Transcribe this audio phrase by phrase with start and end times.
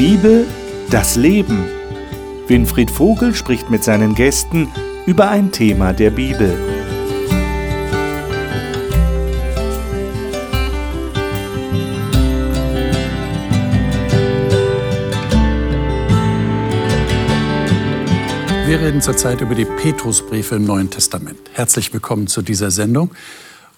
[0.00, 0.46] Bibel,
[0.88, 1.62] das Leben.
[2.46, 4.66] Winfried Vogel spricht mit seinen Gästen
[5.04, 6.58] über ein Thema der Bibel.
[18.66, 21.38] Wir reden zurzeit über die Petrusbriefe im Neuen Testament.
[21.52, 23.10] Herzlich willkommen zu dieser Sendung.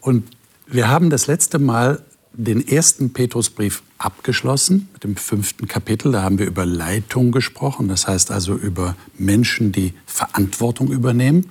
[0.01, 0.29] Und
[0.69, 2.01] wir haben das letzte Mal
[2.33, 6.13] den ersten Petrusbrief abgeschlossen mit dem fünften Kapitel.
[6.13, 11.51] Da haben wir über Leitung gesprochen, das heißt also über Menschen, die Verantwortung übernehmen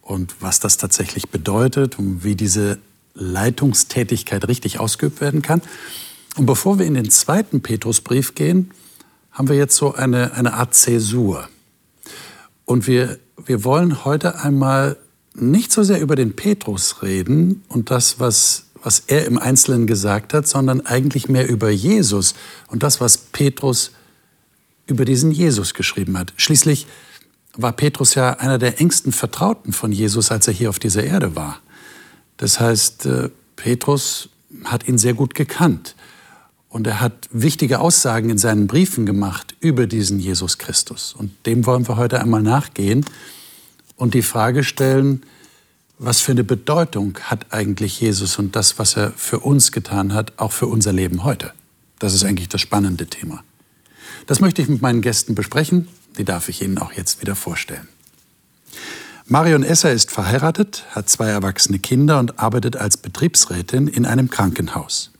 [0.00, 2.78] und was das tatsächlich bedeutet und wie diese
[3.14, 5.62] Leitungstätigkeit richtig ausgeübt werden kann.
[6.36, 8.70] Und bevor wir in den zweiten Petrusbrief gehen,
[9.32, 11.48] haben wir jetzt so eine, eine Art Zäsur.
[12.64, 14.96] Und wir, wir wollen heute einmal
[15.34, 20.34] nicht so sehr über den Petrus reden und das, was was er im Einzelnen gesagt
[20.34, 22.34] hat, sondern eigentlich mehr über Jesus
[22.68, 23.92] und das, was Petrus
[24.86, 26.32] über diesen Jesus geschrieben hat.
[26.36, 26.86] Schließlich
[27.54, 31.36] war Petrus ja einer der engsten Vertrauten von Jesus, als er hier auf dieser Erde
[31.36, 31.60] war.
[32.36, 34.28] Das heißt, äh, Petrus
[34.64, 35.94] hat ihn sehr gut gekannt
[36.68, 41.14] und er hat wichtige Aussagen in seinen Briefen gemacht über diesen Jesus Christus.
[41.16, 43.04] Und dem wollen wir heute einmal nachgehen
[43.96, 45.22] und die Frage stellen,
[45.98, 50.32] was für eine Bedeutung hat eigentlich Jesus und das, was er für uns getan hat,
[50.38, 51.52] auch für unser Leben heute?
[51.98, 53.44] Das ist eigentlich das spannende Thema.
[54.26, 55.88] Das möchte ich mit meinen Gästen besprechen.
[56.18, 57.88] Die darf ich Ihnen auch jetzt wieder vorstellen.
[59.26, 65.10] Marion Esser ist verheiratet, hat zwei erwachsene Kinder und arbeitet als Betriebsrätin in einem Krankenhaus.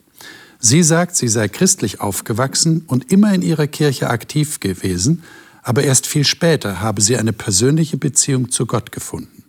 [0.59, 5.23] Sie sagt, sie sei christlich aufgewachsen und immer in ihrer Kirche aktiv gewesen,
[5.63, 9.42] aber erst viel später habe sie eine persönliche Beziehung zu Gott gefunden.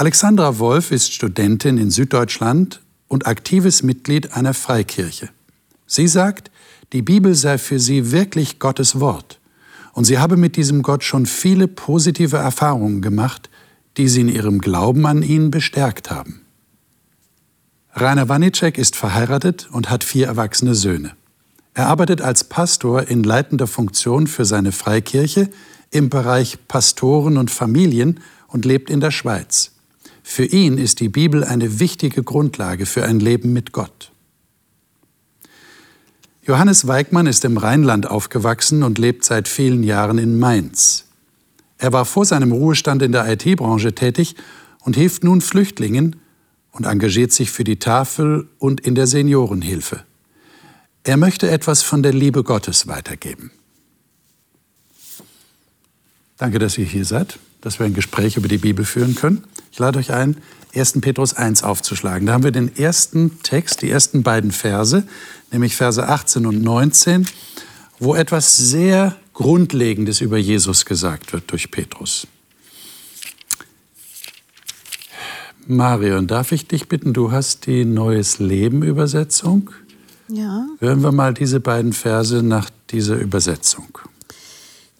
[0.00, 5.28] Alexandra Wolf ist Studentin in Süddeutschland und aktives Mitglied einer Freikirche.
[5.86, 6.50] Sie sagt,
[6.94, 9.40] die Bibel sei für sie wirklich Gottes Wort
[9.92, 13.50] und sie habe mit diesem Gott schon viele positive Erfahrungen gemacht,
[13.98, 16.40] die sie in ihrem Glauben an ihn bestärkt haben.
[17.92, 21.12] Rainer Wanicek ist verheiratet und hat vier erwachsene Söhne.
[21.74, 25.50] Er arbeitet als Pastor in leitender Funktion für seine Freikirche
[25.90, 29.72] im Bereich Pastoren und Familien und lebt in der Schweiz.
[30.30, 34.12] Für ihn ist die Bibel eine wichtige Grundlage für ein Leben mit Gott.
[36.44, 41.06] Johannes Weigmann ist im Rheinland aufgewachsen und lebt seit vielen Jahren in Mainz.
[41.78, 44.36] Er war vor seinem Ruhestand in der IT-Branche tätig
[44.82, 46.14] und hilft nun Flüchtlingen
[46.70, 50.04] und engagiert sich für die Tafel und in der Seniorenhilfe.
[51.02, 53.50] Er möchte etwas von der Liebe Gottes weitergeben.
[56.36, 59.44] Danke, dass ihr hier seid, dass wir ein Gespräch über die Bibel führen können.
[59.72, 60.36] Ich lade euch ein,
[60.74, 61.00] 1.
[61.00, 62.26] Petrus 1 aufzuschlagen.
[62.26, 65.04] Da haben wir den ersten Text, die ersten beiden Verse,
[65.50, 67.26] nämlich Verse 18 und 19,
[67.98, 72.26] wo etwas sehr Grundlegendes über Jesus gesagt wird durch Petrus.
[75.66, 79.70] Marion, darf ich dich bitten, du hast die Neues Leben Übersetzung?
[80.28, 80.66] Ja.
[80.78, 83.98] Hören wir mal diese beiden Verse nach dieser Übersetzung.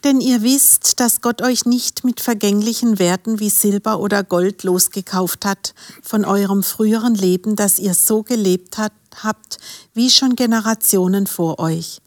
[0.05, 5.44] Denn ihr wisst, dass Gott euch nicht mit vergänglichen Werten wie Silber oder Gold losgekauft
[5.44, 9.59] hat von eurem früheren Leben, das ihr so gelebt hat, habt
[9.93, 12.00] wie schon Generationen vor euch.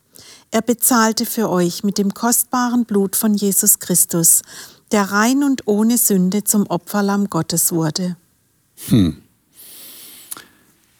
[0.50, 4.42] Er bezahlte für euch mit dem kostbaren Blut von Jesus Christus,
[4.92, 8.18] der rein und ohne Sünde zum Opferlamm Gottes wurde.
[8.88, 9.18] Hm.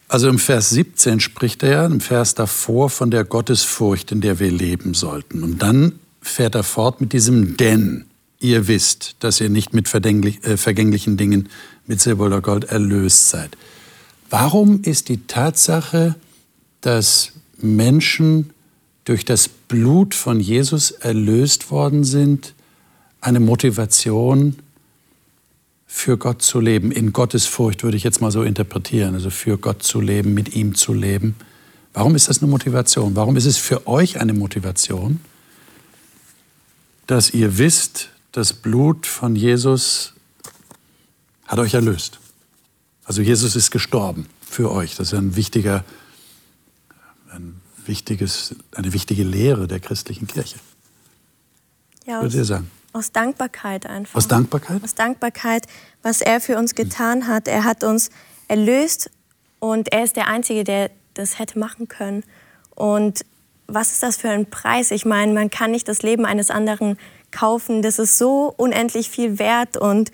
[0.08, 4.50] Also im Vers 17 spricht er, im Vers davor, von der Gottesfurcht, in der wir
[4.50, 5.42] leben sollten.
[5.42, 8.06] Und dann fährt er fort mit diesem Denn.
[8.40, 11.48] Ihr wisst, dass ihr nicht mit äh, vergänglichen Dingen,
[11.86, 13.56] mit Silber oder Gold erlöst seid.
[14.30, 16.16] Warum ist die Tatsache,
[16.80, 18.50] dass Menschen
[19.04, 22.54] durch das Blut von Jesus erlöst worden sind,
[23.20, 24.56] eine Motivation
[25.86, 29.56] für Gott zu leben, in Gottes Furcht würde ich jetzt mal so interpretieren, also für
[29.58, 31.36] Gott zu leben, mit ihm zu leben.
[31.92, 33.14] Warum ist das eine Motivation?
[33.14, 35.20] Warum ist es für euch eine Motivation?
[37.06, 40.14] Dass ihr wisst, das Blut von Jesus
[41.46, 42.18] hat euch erlöst.
[43.04, 44.96] Also Jesus ist gestorben für euch.
[44.96, 45.84] Das ist ein wichtiger,
[47.30, 50.58] ein wichtiges, eine wichtige Lehre der christlichen Kirche.
[52.06, 52.70] Ja, Würdet ihr sagen?
[52.92, 54.14] Aus Dankbarkeit einfach.
[54.14, 54.82] Aus Dankbarkeit?
[54.82, 55.66] Aus Dankbarkeit,
[56.02, 57.48] was er für uns getan hat.
[57.48, 58.10] Er hat uns
[58.48, 59.10] erlöst
[59.58, 62.24] und er ist der Einzige, der das hätte machen können.
[62.74, 63.24] Und
[63.66, 64.90] was ist das für ein Preis?
[64.90, 66.98] Ich meine, man kann nicht das Leben eines anderen
[67.30, 67.82] kaufen.
[67.82, 70.12] Das ist so unendlich viel wert und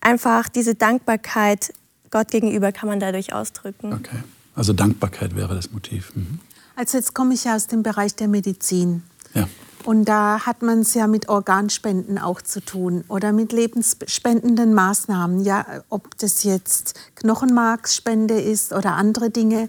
[0.00, 1.72] einfach diese Dankbarkeit
[2.10, 3.92] Gott gegenüber kann man dadurch ausdrücken.
[3.92, 4.22] Okay,
[4.54, 6.12] also Dankbarkeit wäre das Motiv.
[6.14, 6.40] Mhm.
[6.74, 9.02] Also jetzt komme ich ja aus dem Bereich der Medizin.
[9.34, 9.48] Ja.
[9.84, 15.40] Und da hat man es ja mit Organspenden auch zu tun oder mit lebensspendenden Maßnahmen,
[15.40, 19.68] ja, ob das jetzt Knochenmarksspende ist oder andere Dinge.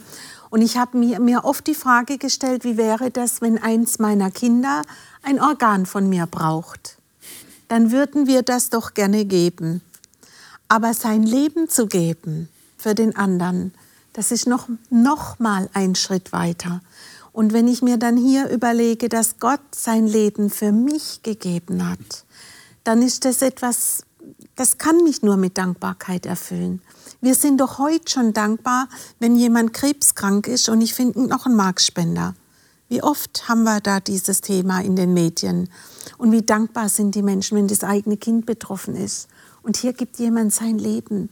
[0.52, 4.30] Und ich habe mir, mir oft die Frage gestellt, wie wäre das, wenn eins meiner
[4.30, 4.84] Kinder
[5.24, 6.98] ein Organ von mir braucht?
[7.70, 9.82] Dann würden wir das doch gerne geben.
[10.68, 13.74] Aber sein Leben zu geben für den anderen,
[14.12, 16.82] das ist noch, noch mal ein Schritt weiter.
[17.32, 22.26] Und wenn ich mir dann hier überlege, dass Gott sein Leben für mich gegeben hat,
[22.84, 24.04] dann ist das etwas,
[24.58, 26.82] das kann mich nur mit Dankbarkeit erfüllen.
[27.22, 28.90] Wir sind doch heute schon dankbar,
[29.20, 32.34] wenn jemand krebskrank ist und ich finde noch einen Markspender.
[32.90, 35.70] Wie oft haben wir da dieses Thema in den Medien?
[36.18, 39.28] Und wie dankbar sind die Menschen, wenn das eigene Kind betroffen ist?
[39.62, 41.30] Und hier gibt jemand sein Leben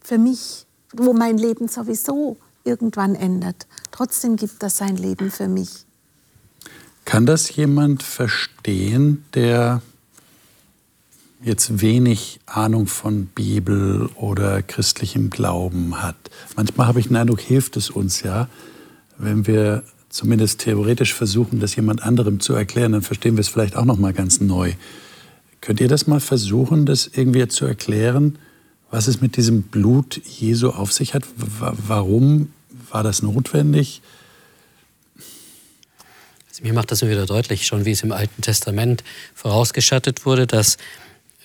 [0.00, 3.66] für mich, wo mein Leben sowieso irgendwann ändert.
[3.90, 5.86] Trotzdem gibt er sein Leben für mich.
[7.04, 9.82] Kann das jemand verstehen, der
[11.42, 16.16] jetzt wenig Ahnung von Bibel oder christlichem Glauben hat?
[16.56, 18.48] Manchmal habe ich den Eindruck, hilft es uns ja,
[19.18, 23.76] wenn wir zumindest theoretisch versuchen, das jemand anderem zu erklären, dann verstehen wir es vielleicht
[23.76, 24.74] auch noch mal ganz neu.
[25.60, 28.38] Könnt ihr das mal versuchen, das irgendwie zu erklären,
[28.90, 31.24] was es mit diesem Blut Jesu auf sich hat?
[31.36, 32.52] Warum
[32.90, 34.02] war das notwendig?
[36.50, 39.02] Also mir macht das wieder deutlich, schon wie es im Alten Testament
[39.34, 40.76] vorausgeschattet wurde, dass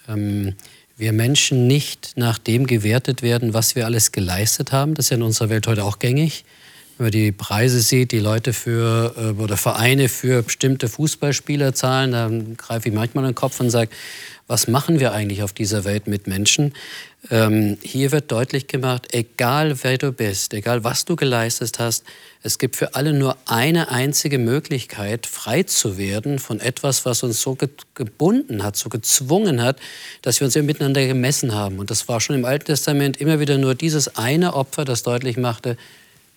[0.08, 0.56] ähm,
[0.98, 4.96] wir Menschen nicht nach dem gewertet werden, was wir alles geleistet haben.
[4.96, 6.44] Das ist ja in unserer Welt heute auch gängig.
[6.98, 12.12] Wenn man die Preise sieht, die Leute für äh, oder Vereine für bestimmte Fußballspieler zahlen,
[12.12, 13.92] dann greife ich manchmal den Kopf und sage,
[14.48, 16.74] was machen wir eigentlich auf dieser Welt mit Menschen?
[17.30, 22.04] Ähm, hier wird deutlich gemacht, egal wer du bist, egal was du geleistet hast,
[22.42, 27.42] es gibt für alle nur eine einzige Möglichkeit, frei zu werden von etwas, was uns
[27.42, 29.80] so ge gebunden hat, so gezwungen hat,
[30.22, 31.78] dass wir uns eben miteinander gemessen haben.
[31.80, 35.38] Und das war schon im Alten Testament immer wieder nur dieses eine Opfer, das deutlich
[35.38, 35.78] machte,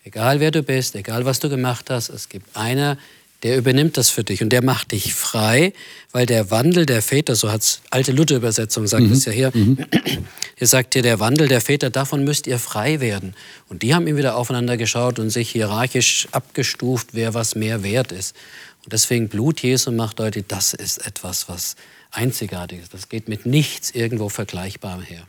[0.05, 2.99] egal wer du bist, egal was du gemacht hast, es gibt einer,
[3.43, 5.73] der übernimmt das für dich und der macht dich frei,
[6.13, 9.13] weil der Wandel der Väter, so hat alte Luther-Übersetzung sagt mhm.
[9.13, 9.79] es ja hier, mhm.
[10.57, 13.35] hier sagt hier, der Wandel der Väter, davon müsst ihr frei werden.
[13.69, 18.13] Und die haben ihm wieder aufeinander geschaut und sich hierarchisch abgestuft, wer was mehr wert
[18.13, 18.37] ist.
[18.85, 21.77] Und deswegen Blut Jesu macht deutlich, das ist etwas, was
[22.11, 22.93] einzigartig ist.
[22.93, 25.27] Das geht mit nichts irgendwo Vergleichbarem her.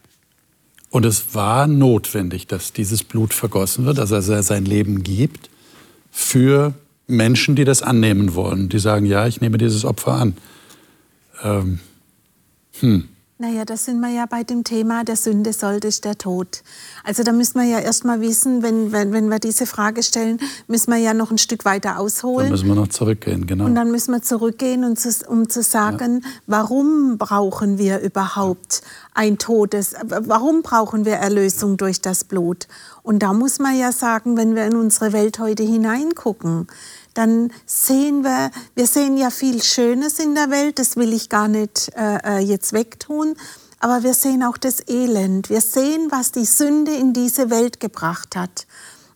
[0.91, 5.49] Und es war notwendig, dass dieses Blut vergossen wird, also dass er sein Leben gibt
[6.11, 6.73] für
[7.07, 10.37] Menschen, die das annehmen wollen, die sagen, ja, ich nehme dieses Opfer an.
[11.43, 11.79] Ähm,
[12.81, 13.07] hm.
[13.41, 16.61] Naja, da sind wir ja bei dem Thema, der Sünde sollte ist der Tod.
[17.03, 20.39] Also da müssen wir ja erst mal wissen, wenn, wenn, wenn wir diese Frage stellen,
[20.67, 22.45] müssen wir ja noch ein Stück weiter ausholen.
[22.45, 23.65] Dann müssen wir noch zurückgehen, genau.
[23.65, 26.29] Und dann müssen wir zurückgehen, und zu, um zu sagen, ja.
[26.45, 28.83] warum brauchen wir überhaupt
[29.15, 32.67] ein Todes, warum brauchen wir Erlösung durch das Blut?
[33.01, 36.67] Und da muss man ja sagen, wenn wir in unsere Welt heute hineingucken,
[37.13, 41.47] dann sehen wir, wir sehen ja viel Schönes in der Welt, das will ich gar
[41.47, 43.35] nicht äh, äh, jetzt wegtun,
[43.79, 45.49] aber wir sehen auch das Elend.
[45.49, 48.67] Wir sehen, was die Sünde in diese Welt gebracht hat.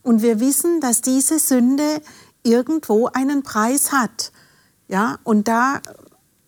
[0.02, 2.02] Und wir wissen, dass diese Sünde
[2.44, 4.32] irgendwo einen Preis hat.
[4.88, 5.82] Ja, und da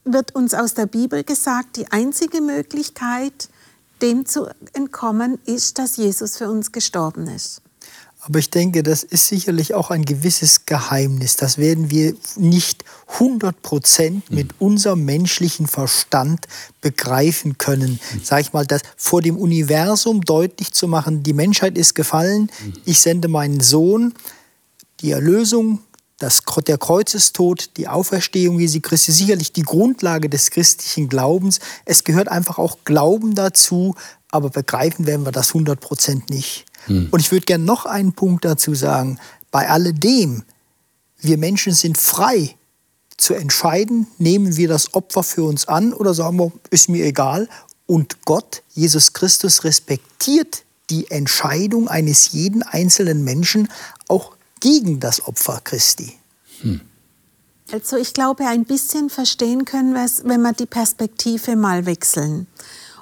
[0.04, 3.50] wird uns aus der Bibel gesagt, die einzige Möglichkeit,
[4.02, 7.62] dem zu entkommen, ist, dass Jesus für uns gestorben ist.
[8.28, 11.38] Aber ich denke, das ist sicherlich auch ein gewisses Geheimnis.
[11.38, 16.46] Das werden wir nicht 100 Prozent mit unserem menschlichen Verstand
[16.82, 18.02] begreifen können.
[18.22, 22.52] Sag ich mal, das vor dem Universum deutlich zu machen, die Menschheit ist gefallen,
[22.84, 24.14] ich sende meinen Sohn,
[25.00, 25.80] die Erlösung,
[26.20, 31.60] das, der Kreuzestod, die Auferstehung Jesu Christi, sicherlich die Grundlage des christlichen Glaubens.
[31.86, 33.96] Es gehört einfach auch Glauben dazu,
[34.32, 36.66] aber begreifen werden wir das 100 Prozent nicht.
[36.88, 37.08] Hm.
[37.12, 39.20] Und ich würde gerne noch einen Punkt dazu sagen.
[39.52, 40.44] Bei alledem,
[41.20, 42.56] wir Menschen sind frei
[43.18, 47.50] zu entscheiden, nehmen wir das Opfer für uns an oder sagen wir, ist mir egal.
[47.86, 53.70] Und Gott, Jesus Christus, respektiert die Entscheidung eines jeden einzelnen Menschen
[54.08, 56.14] auch gegen das Opfer Christi.
[56.62, 56.82] Hm.
[57.72, 62.48] Also ich glaube, ein bisschen verstehen können wir es, wenn wir die Perspektive mal wechseln.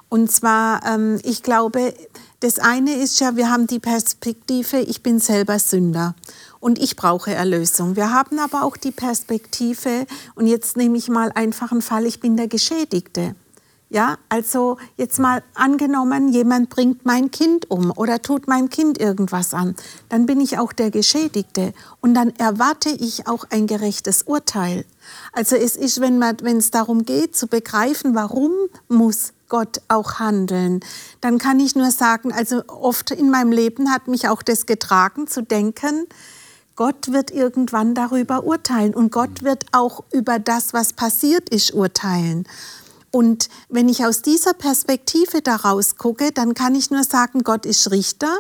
[0.10, 1.94] Und zwar, ähm, ich glaube,
[2.40, 6.16] das eine ist ja, wir haben die Perspektive, ich bin selber Sünder
[6.60, 7.96] und ich brauche Erlösung.
[7.96, 12.20] Wir haben aber auch die Perspektive, und jetzt nehme ich mal einfach einen Fall, ich
[12.20, 13.36] bin der Geschädigte.
[13.88, 19.54] Ja, also jetzt mal angenommen, jemand bringt mein Kind um oder tut mein Kind irgendwas
[19.54, 19.76] an,
[20.10, 24.86] dann bin ich auch der Geschädigte und dann erwarte ich auch ein gerechtes Urteil.
[25.34, 26.20] Also es ist, wenn
[26.58, 28.52] es darum geht zu begreifen, warum
[28.90, 30.80] muss Gott auch handeln,
[31.22, 35.28] dann kann ich nur sagen, also oft in meinem Leben hat mich auch das getragen
[35.28, 36.08] zu denken,
[36.76, 42.46] Gott wird irgendwann darüber urteilen und Gott wird auch über das, was passiert ist, urteilen.
[43.12, 47.92] Und wenn ich aus dieser Perspektive daraus gucke, dann kann ich nur sagen, Gott ist
[47.92, 48.40] Richter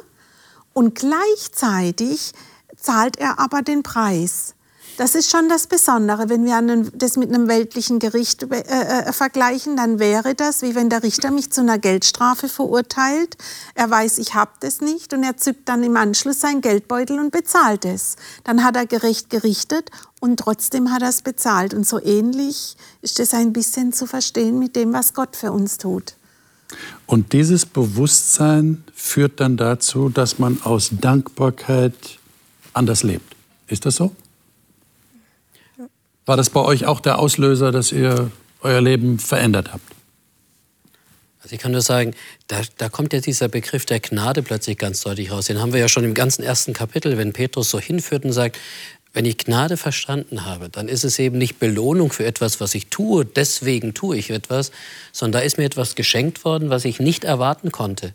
[0.74, 2.34] und gleichzeitig
[2.76, 4.55] zahlt er aber den Preis.
[4.98, 6.30] Das ist schon das Besondere.
[6.30, 10.90] Wenn wir das mit einem weltlichen Gericht äh, äh, vergleichen, dann wäre das, wie wenn
[10.90, 13.38] der Richter mich zu einer Geldstrafe verurteilt.
[13.74, 17.32] Er weiß, ich habe das nicht und er zückt dann im Anschluss seinen Geldbeutel und
[17.32, 18.16] bezahlt es.
[18.46, 21.74] Dann hat er gerecht gerichtet und trotzdem hat er es bezahlt.
[21.74, 25.78] Und so ähnlich ist es ein bisschen zu verstehen mit dem, was Gott für uns
[25.78, 26.16] tut.
[27.06, 31.94] Und dieses Bewusstsein führt dann dazu, dass man aus Dankbarkeit
[32.74, 33.36] anders lebt.
[33.68, 34.12] Ist das so?
[36.26, 39.84] War das bei euch auch der Auslöser, dass ihr euer Leben verändert habt?
[41.44, 42.16] Also ich kann nur sagen,
[42.48, 45.46] da, da, kommt ja dieser Begriff der Gnade plötzlich ganz deutlich raus.
[45.46, 48.58] Den haben wir ja schon im ganzen ersten Kapitel, wenn Petrus so hinführt und sagt,
[49.14, 52.88] wenn ich Gnade verstanden habe, dann ist es eben nicht Belohnung für etwas, was ich
[52.88, 54.72] tue, deswegen tue ich etwas,
[55.12, 58.14] sondern da ist mir etwas geschenkt worden, was ich nicht erwarten konnte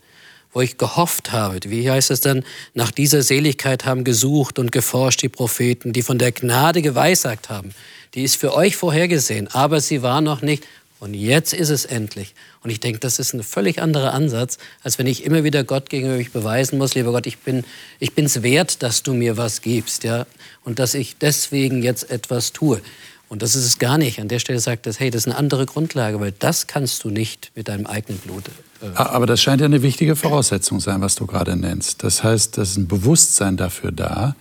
[0.53, 1.59] wo ich gehofft habe.
[1.65, 2.45] Wie heißt es dann?
[2.75, 7.73] Nach dieser Seligkeit haben gesucht und geforscht die Propheten, die von der Gnade geweissagt haben
[8.15, 10.67] die ist für euch vorhergesehen, aber sie war noch nicht.
[10.99, 12.35] Und jetzt ist es endlich.
[12.63, 15.89] Und ich denke, das ist ein völlig anderer Ansatz, als wenn ich immer wieder Gott
[15.89, 17.65] gegenüber mich beweisen muss, lieber Gott, ich bin
[18.01, 20.27] ich bin's wert, dass du mir was gibst, ja,
[20.63, 22.83] und dass ich deswegen jetzt etwas tue.
[23.31, 24.21] Und das ist es gar nicht.
[24.21, 27.09] An der Stelle sagt das, hey, das ist eine andere Grundlage, weil das kannst du
[27.09, 28.45] nicht mit deinem eigenen Blut.
[28.83, 32.03] Äh Aber das scheint ja eine wichtige Voraussetzung sein, was du gerade nennst.
[32.03, 34.35] Das heißt, das ist ein Bewusstsein dafür da,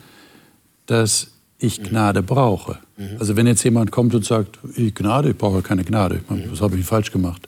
[0.85, 1.27] dass
[1.59, 2.79] ich Gnade brauche.
[2.97, 3.17] Mhm.
[3.19, 6.45] Also wenn jetzt jemand kommt und sagt, ich Gnade, ich brauche keine Gnade, mhm.
[6.51, 7.47] was habe ich falsch gemacht?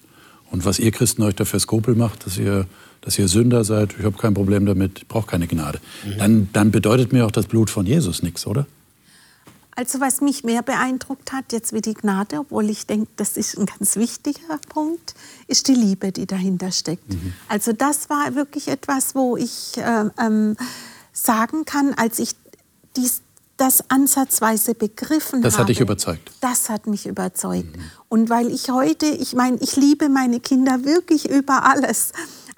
[0.52, 2.66] Und was ihr Christen euch dafür Skrupel macht, dass ihr,
[3.00, 5.80] dass ihr Sünder seid, ich habe kein Problem damit, ich brauche keine Gnade.
[6.06, 6.18] Mhm.
[6.18, 8.68] Dann, dann bedeutet mir auch das Blut von Jesus nichts, oder?
[9.82, 13.58] Also was mich mehr beeindruckt hat, jetzt wie die Gnade, obwohl ich denke, das ist
[13.58, 15.16] ein ganz wichtiger Punkt,
[15.48, 17.10] ist die Liebe, die dahinter steckt.
[17.10, 17.34] Mhm.
[17.48, 20.56] Also das war wirklich etwas, wo ich äh, ähm,
[21.14, 22.36] sagen kann, als ich
[22.96, 23.24] dies,
[23.58, 25.56] das ansatzweise begriffen das habe.
[25.56, 26.32] Das hat dich überzeugt.
[26.42, 27.76] Das hat mich überzeugt.
[27.76, 27.84] Mhm.
[28.08, 32.12] Und weil ich heute, ich meine, ich liebe meine Kinder wirklich über alles.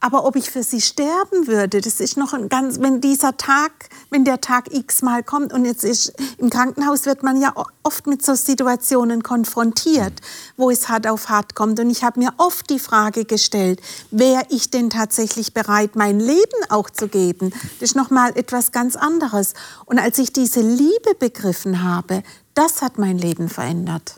[0.03, 3.72] Aber ob ich für sie sterben würde, das ist noch ein ganz, wenn dieser Tag,
[4.10, 8.05] wenn der Tag X mal kommt und jetzt ist, im Krankenhaus wird man ja oft
[8.05, 10.12] mit so Situationen konfrontiert,
[10.57, 11.79] wo es hart auf hart kommt.
[11.79, 13.79] Und ich habe mir oft die Frage gestellt,
[14.12, 17.51] wäre ich denn tatsächlich bereit, mein Leben auch zu geben?
[17.79, 19.53] Das ist noch mal etwas ganz anderes.
[19.86, 22.24] Und als ich diese Liebe begriffen habe,
[22.55, 24.15] das hat mein Leben verändert.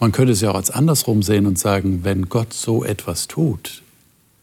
[0.00, 3.82] Man könnte es ja auch als andersrum sehen und sagen, wenn Gott so etwas tut,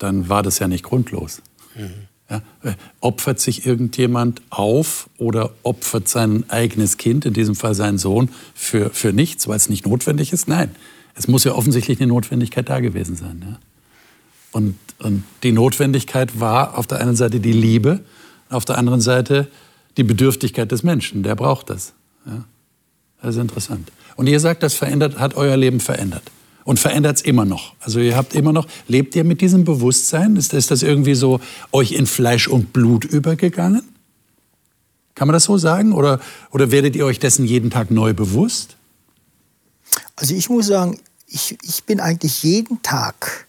[0.05, 1.41] dann war das ja nicht grundlos.
[1.75, 1.91] Mhm.
[2.29, 7.99] Ja, äh, opfert sich irgendjemand auf oder opfert sein eigenes Kind, in diesem Fall seinen
[7.99, 10.47] Sohn, für, für nichts, weil es nicht notwendig ist?
[10.47, 10.71] Nein,
[11.13, 13.45] es muss ja offensichtlich eine Notwendigkeit da gewesen sein.
[13.47, 13.59] Ja?
[14.51, 17.99] Und, und die Notwendigkeit war auf der einen Seite die Liebe,
[18.49, 19.47] auf der anderen Seite
[19.97, 21.21] die Bedürftigkeit des Menschen.
[21.21, 21.93] Der braucht das.
[22.25, 22.43] Ja?
[23.21, 23.91] Das ist interessant.
[24.15, 26.23] Und ihr sagt, das verändert, hat euer Leben verändert
[26.65, 27.75] und verändert es immer noch.
[27.79, 30.35] Also ihr habt immer noch, lebt ihr mit diesem Bewusstsein?
[30.35, 31.39] Ist, ist das irgendwie so
[31.71, 33.83] euch in Fleisch und Blut übergegangen?
[35.13, 35.93] Kann man das so sagen?
[35.93, 36.19] Oder,
[36.51, 38.75] oder werdet ihr euch dessen jeden Tag neu bewusst?
[40.17, 43.47] Also ich muss sagen, ich, ich bin eigentlich jeden Tag,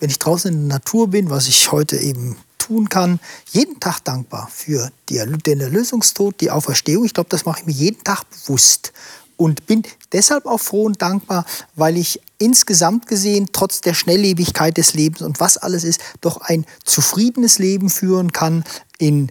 [0.00, 3.20] wenn ich draußen in der Natur bin, was ich heute eben tun kann,
[3.52, 7.04] jeden Tag dankbar für die, den Erlösungstod, die Auferstehung.
[7.04, 8.94] Ich glaube, das mache ich mir jeden Tag bewusst
[9.36, 14.94] und bin deshalb auch froh und dankbar, weil ich insgesamt gesehen, trotz der Schnelllebigkeit des
[14.94, 18.64] Lebens und was alles ist, doch ein zufriedenes Leben führen kann
[18.98, 19.30] in,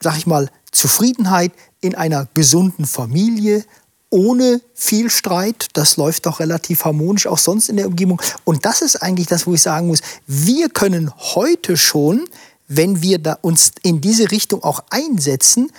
[0.00, 3.64] sag ich mal, Zufriedenheit in einer gesunden Familie,
[4.10, 5.68] ohne viel Streit.
[5.72, 8.20] Das läuft doch relativ harmonisch, auch sonst in der Umgebung.
[8.44, 12.28] Und das ist eigentlich das, wo ich sagen muss, wir können heute schon,
[12.68, 15.70] wenn wir uns in diese Richtung auch einsetzen,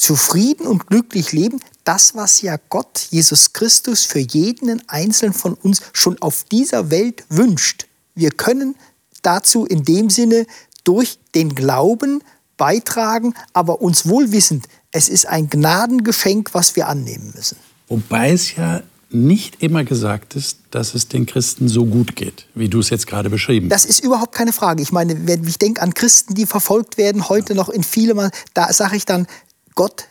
[0.00, 5.82] zufrieden und glücklich leben, das, was ja Gott, Jesus Christus, für jeden Einzelnen von uns
[5.92, 7.86] schon auf dieser Welt wünscht.
[8.14, 8.76] Wir können
[9.22, 10.46] dazu in dem Sinne
[10.84, 12.22] durch den Glauben
[12.56, 17.58] beitragen, aber uns wohl wissend, es ist ein Gnadengeschenk, was wir annehmen müssen.
[17.88, 22.68] Wobei es ja nicht immer gesagt ist, dass es den Christen so gut geht, wie
[22.68, 23.84] du es jetzt gerade beschrieben hast.
[23.84, 24.82] Das ist überhaupt keine Frage.
[24.82, 28.72] Ich meine, wenn ich denke an Christen, die verfolgt werden, heute noch in viele, da
[28.72, 29.26] sage ich dann,
[29.74, 30.06] Gott,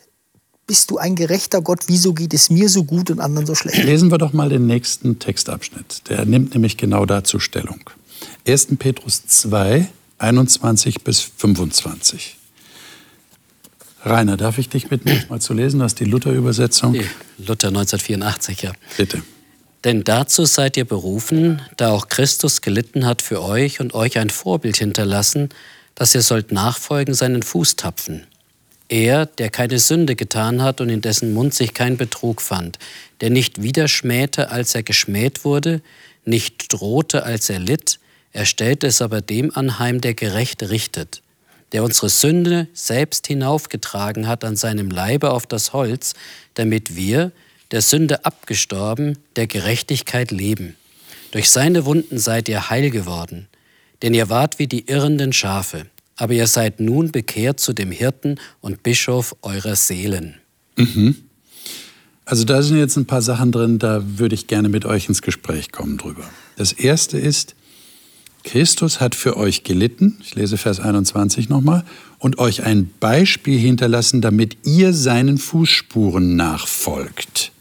[0.67, 3.83] bist du ein gerechter Gott, wieso geht es mir so gut und anderen so schlecht?
[3.83, 6.07] Lesen wir doch mal den nächsten Textabschnitt.
[6.09, 7.81] Der nimmt nämlich genau dazu Stellung.
[8.47, 8.67] 1.
[8.77, 9.87] Petrus 2,
[10.19, 12.37] 21 bis 25.
[14.03, 15.79] Rainer, darf ich dich bitten, mal zu lesen?
[15.79, 16.93] Du hast die Luther-Übersetzung.
[17.37, 18.71] Luther 1984, ja.
[18.95, 19.23] Bitte.
[19.83, 24.29] Denn dazu seid ihr berufen, da auch Christus gelitten hat für euch und euch ein
[24.29, 25.49] Vorbild hinterlassen,
[25.95, 28.27] dass ihr sollt nachfolgen seinen Fußtapfen.
[28.89, 32.79] Er, der keine Sünde getan hat und in dessen Mund sich kein Betrug fand,
[33.21, 35.81] der nicht widerschmähte, als er geschmäht wurde,
[36.25, 37.99] nicht drohte, als er litt,
[38.33, 41.21] er stellte es aber dem anheim, der gerecht richtet
[41.71, 46.13] der unsere Sünde selbst hinaufgetragen hat an seinem Leibe auf das Holz,
[46.55, 47.31] damit wir,
[47.71, 50.75] der Sünde abgestorben, der Gerechtigkeit leben.
[51.31, 53.47] Durch seine Wunden seid ihr heil geworden,
[54.01, 55.85] denn ihr wart wie die irrenden Schafe,
[56.19, 60.35] aber ihr seid nun bekehrt zu dem Hirten und Bischof eurer Seelen.
[60.75, 61.15] Mhm.
[62.25, 65.21] Also da sind jetzt ein paar Sachen drin, da würde ich gerne mit euch ins
[65.21, 66.23] Gespräch kommen drüber.
[66.57, 67.55] Das erste ist,
[68.43, 71.85] Christus hat für euch gelitten, ich lese Vers 21 nochmal,
[72.19, 77.51] und euch ein Beispiel hinterlassen, damit ihr seinen Fußspuren nachfolgt.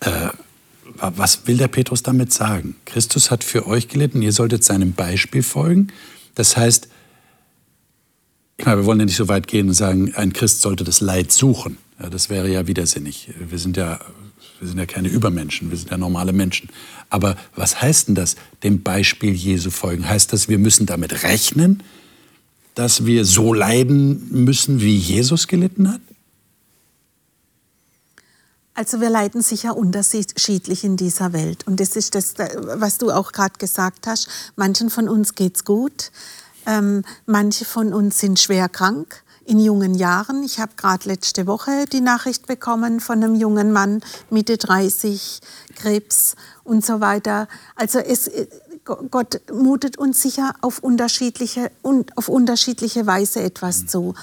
[0.00, 0.28] Äh,
[0.96, 2.76] was will der Petrus damit sagen?
[2.84, 5.88] Christus hat für euch gelitten, ihr solltet seinem Beispiel folgen.
[6.34, 6.88] Das heißt,
[8.66, 11.32] meine, wir wollen ja nicht so weit gehen und sagen, ein Christ sollte das Leid
[11.32, 11.78] suchen.
[12.00, 13.30] Ja, das wäre ja widersinnig.
[13.38, 14.00] Wir sind ja
[14.64, 16.70] wir sind ja keine Übermenschen, wir sind ja normale Menschen.
[17.10, 20.08] Aber was heißt denn das, dem Beispiel Jesu folgen?
[20.08, 21.82] Heißt das, wir müssen damit rechnen,
[22.74, 26.00] dass wir so leiden müssen, wie Jesus gelitten hat?
[28.72, 31.66] Also wir leiden sicher unterschiedlich in dieser Welt.
[31.66, 34.28] Und das ist das, was du auch gerade gesagt hast.
[34.56, 36.10] Manchen von uns geht's gut,
[36.66, 40.42] ähm, manche von uns sind schwer krank in jungen Jahren.
[40.42, 44.00] Ich habe gerade letzte Woche die Nachricht bekommen von einem jungen Mann,
[44.30, 45.40] Mitte 30,
[45.74, 47.48] Krebs und so weiter.
[47.76, 48.46] Also es, äh,
[48.84, 51.70] Gott mutet uns sicher auf unterschiedliche,
[52.16, 53.88] auf unterschiedliche Weise etwas mhm.
[53.88, 54.14] zu.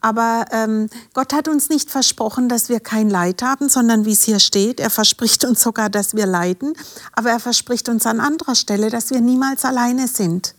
[0.00, 4.22] Aber ähm, Gott hat uns nicht versprochen, dass wir kein Leid haben, sondern wie es
[4.22, 6.74] hier steht, er verspricht uns sogar, dass wir leiden.
[7.12, 10.54] Aber er verspricht uns an anderer Stelle, dass wir niemals alleine sind.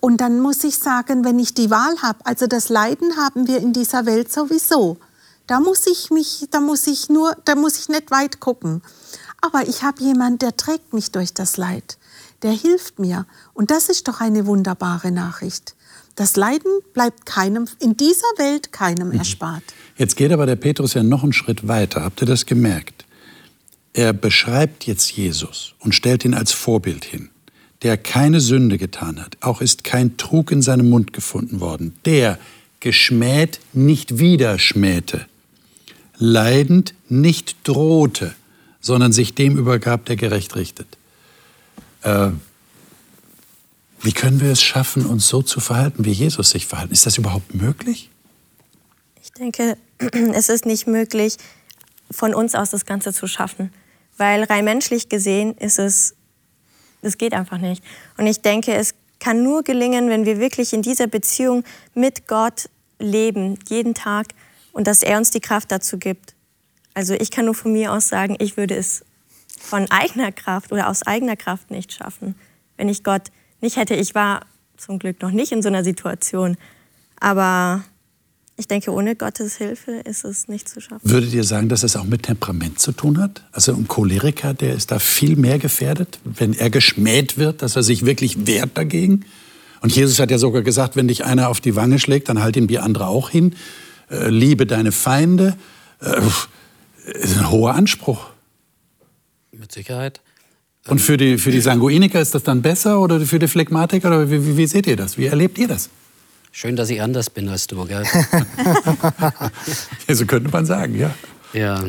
[0.00, 3.58] Und dann muss ich sagen, wenn ich die Wahl habe, also das Leiden haben wir
[3.58, 4.98] in dieser Welt sowieso.
[5.46, 8.82] Da muss ich mich, da muss ich nur, da muss ich nicht weit gucken.
[9.40, 11.98] Aber ich habe jemanden, der trägt mich durch das Leid.
[12.42, 13.26] Der hilft mir.
[13.54, 15.74] Und das ist doch eine wunderbare Nachricht.
[16.16, 19.18] Das Leiden bleibt keinem, in dieser Welt keinem mhm.
[19.18, 19.62] erspart.
[19.96, 22.02] Jetzt geht aber der Petrus ja noch einen Schritt weiter.
[22.02, 23.04] Habt ihr das gemerkt?
[23.92, 27.30] Er beschreibt jetzt Jesus und stellt ihn als Vorbild hin
[27.86, 32.36] der keine Sünde getan hat, auch ist kein Trug in seinem Mund gefunden worden, der
[32.80, 35.24] geschmäht nicht wieder schmähte,
[36.18, 38.34] leidend nicht drohte,
[38.80, 40.88] sondern sich dem übergab, der gerecht richtet.
[42.02, 42.30] Äh,
[44.00, 46.92] wie können wir es schaffen, uns so zu verhalten, wie Jesus sich verhalten?
[46.92, 48.10] Ist das überhaupt möglich?
[49.22, 49.76] Ich denke,
[50.34, 51.36] es ist nicht möglich,
[52.10, 53.72] von uns aus das Ganze zu schaffen.
[54.16, 56.16] Weil rein menschlich gesehen ist es
[57.06, 57.82] das geht einfach nicht.
[58.18, 61.64] Und ich denke, es kann nur gelingen, wenn wir wirklich in dieser Beziehung
[61.94, 64.26] mit Gott leben, jeden Tag,
[64.72, 66.34] und dass er uns die Kraft dazu gibt.
[66.92, 69.04] Also ich kann nur von mir aus sagen, ich würde es
[69.58, 72.34] von eigener Kraft oder aus eigener Kraft nicht schaffen,
[72.76, 73.28] wenn ich Gott
[73.62, 73.94] nicht hätte.
[73.94, 74.44] Ich war
[74.76, 76.58] zum Glück noch nicht in so einer Situation,
[77.18, 77.84] aber
[78.58, 81.08] ich denke, ohne Gottes Hilfe ist es nicht zu schaffen.
[81.08, 83.42] Würdet ihr sagen, dass es auch mit Temperament zu tun hat?
[83.52, 87.82] Also ein Choleriker, der ist da viel mehr gefährdet, wenn er geschmäht wird, dass er
[87.82, 89.26] sich wirklich wehrt dagegen?
[89.82, 92.56] Und Jesus hat ja sogar gesagt, wenn dich einer auf die Wange schlägt, dann halt
[92.56, 93.54] ihm die andere auch hin.
[94.10, 95.54] Äh, liebe deine Feinde.
[96.00, 96.20] Äh,
[97.12, 98.30] ist ein hoher Anspruch.
[99.52, 100.22] Mit Sicherheit.
[100.88, 104.08] Und für die, für die Sanguiniker ist das dann besser oder für die Phlegmatiker?
[104.08, 105.18] Oder wie, wie, wie seht ihr das?
[105.18, 105.90] Wie erlebt ihr das?
[106.58, 108.02] Schön, dass ich anders bin als du, gell?
[110.08, 111.14] ja, so könnte man sagen, ja.
[111.52, 111.84] Ja,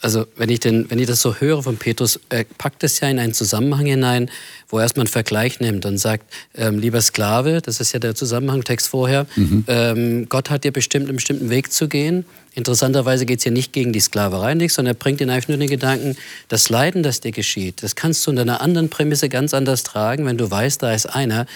[0.00, 3.08] also wenn ich, den, wenn ich das so höre von Petrus, er packt es ja
[3.08, 4.30] in einen Zusammenhang hinein,
[4.68, 8.14] wo er erstmal einen Vergleich nimmt und sagt, ähm, lieber Sklave, das ist ja der
[8.14, 9.64] Zusammenhangtext vorher, mhm.
[9.66, 12.24] ähm, Gott hat dir bestimmt einen bestimmten Weg zu gehen.
[12.54, 15.58] Interessanterweise geht es hier nicht gegen die Sklaverei nichts, sondern er bringt ihn einfach nur
[15.58, 19.54] den Gedanken, das Leiden, das dir geschieht, das kannst du unter einer anderen Prämisse ganz
[19.54, 21.46] anders tragen, wenn du weißt, da ist einer,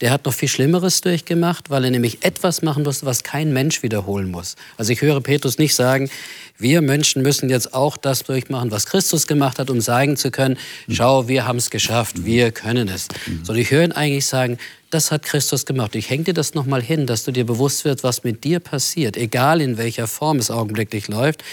[0.00, 3.82] der hat noch viel Schlimmeres durchgemacht, weil er nämlich etwas machen musste, was kein Mensch
[3.82, 4.54] wiederholen muss.
[4.76, 6.10] Also ich höre Petrus nicht sagen,
[6.56, 10.58] wir Menschen müssen jetzt auch das durchmachen, was Christus gemacht hat, um sagen zu können,
[10.88, 13.08] schau, wir haben es geschafft, wir können es.
[13.42, 14.58] Sondern ich höre ihn eigentlich sagen,
[14.90, 15.94] das hat Christus gemacht.
[15.94, 19.16] Ich hänge dir das nochmal hin, dass du dir bewusst wirst, was mit dir passiert,
[19.16, 21.44] egal in welcher Form es augenblicklich läuft.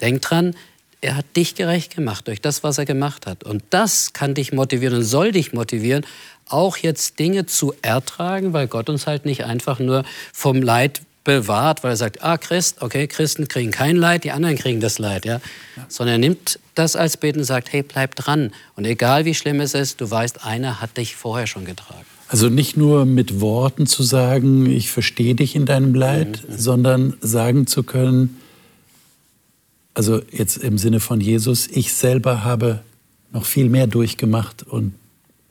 [0.00, 0.54] Denk dran,
[1.02, 3.42] er hat dich gerecht gemacht durch das, was er gemacht hat.
[3.42, 6.06] Und das kann dich motivieren und soll dich motivieren,
[6.48, 11.84] auch jetzt Dinge zu ertragen, weil Gott uns halt nicht einfach nur vom Leid bewahrt,
[11.84, 15.24] weil er sagt, ah, Christ, okay, Christen kriegen kein Leid, die anderen kriegen das Leid,
[15.24, 15.40] ja.
[15.76, 15.86] ja.
[15.88, 18.52] Sondern er nimmt das als Beten und sagt, hey, bleib dran.
[18.76, 22.04] Und egal wie schlimm es ist, du weißt, einer hat dich vorher schon getragen.
[22.28, 26.56] Also nicht nur mit Worten zu sagen, ich verstehe dich in deinem Leid, mhm.
[26.56, 28.38] sondern sagen zu können,
[29.94, 32.80] also jetzt im Sinne von Jesus, ich selber habe
[33.32, 34.94] noch viel mehr durchgemacht und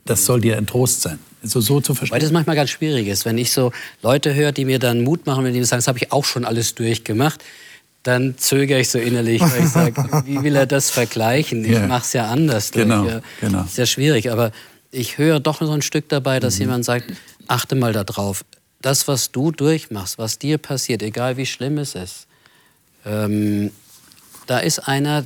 [0.04, 1.18] das soll dir ein Trost sein.
[1.42, 2.14] So, so zu verstehen.
[2.14, 5.26] Weil das manchmal ganz schwierig ist, wenn ich so Leute höre, die mir dann Mut
[5.26, 7.42] machen, wenn die sagen, das habe ich auch schon alles durchgemacht,
[8.04, 9.94] dann zögere ich so innerlich, weil ich sage,
[10.26, 11.64] wie will er das vergleichen?
[11.64, 11.86] Ich ja.
[11.86, 12.70] mache es ja anders.
[12.72, 13.62] Genau, ja, genau.
[13.62, 14.52] Ist ja schwierig, aber
[14.90, 16.62] ich höre doch so ein Stück dabei, dass mhm.
[16.62, 17.12] jemand sagt,
[17.48, 18.44] achte mal darauf,
[18.80, 22.26] das, was du durchmachst, was dir passiert, egal wie schlimm es ist,
[23.04, 23.70] ähm,
[24.46, 25.24] da ist einer,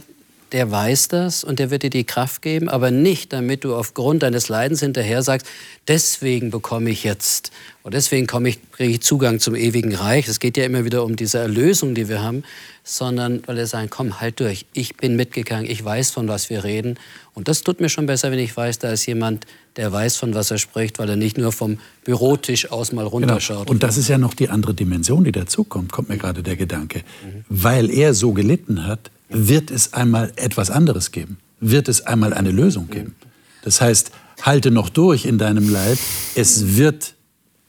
[0.52, 4.22] der weiß das und der wird dir die Kraft geben, aber nicht, damit du aufgrund
[4.22, 5.46] deines Leidens hinterher sagst,
[5.88, 7.50] deswegen bekomme ich jetzt
[7.82, 10.28] und deswegen komme ich, kriege ich Zugang zum ewigen Reich.
[10.28, 12.44] Es geht ja immer wieder um diese Erlösung, die wir haben,
[12.84, 16.64] sondern weil er sagt, komm, halt durch, ich bin mitgegangen, ich weiß, von was wir
[16.64, 16.98] reden.
[17.34, 20.34] Und das tut mir schon besser, wenn ich weiß, da ist jemand, der weiß, von
[20.34, 23.66] was er spricht, weil er nicht nur vom Bürotisch aus mal runterschaut.
[23.66, 23.70] Genau.
[23.70, 26.98] Und das ist ja noch die andere Dimension, die dazukommt, kommt mir gerade der Gedanke.
[26.98, 27.44] Mhm.
[27.48, 32.50] Weil er so gelitten hat, wird es einmal etwas anderes geben, wird es einmal eine
[32.50, 33.14] Lösung geben.
[33.62, 34.10] Das heißt,
[34.42, 35.98] halte noch durch in deinem Leid,
[36.34, 37.14] es wird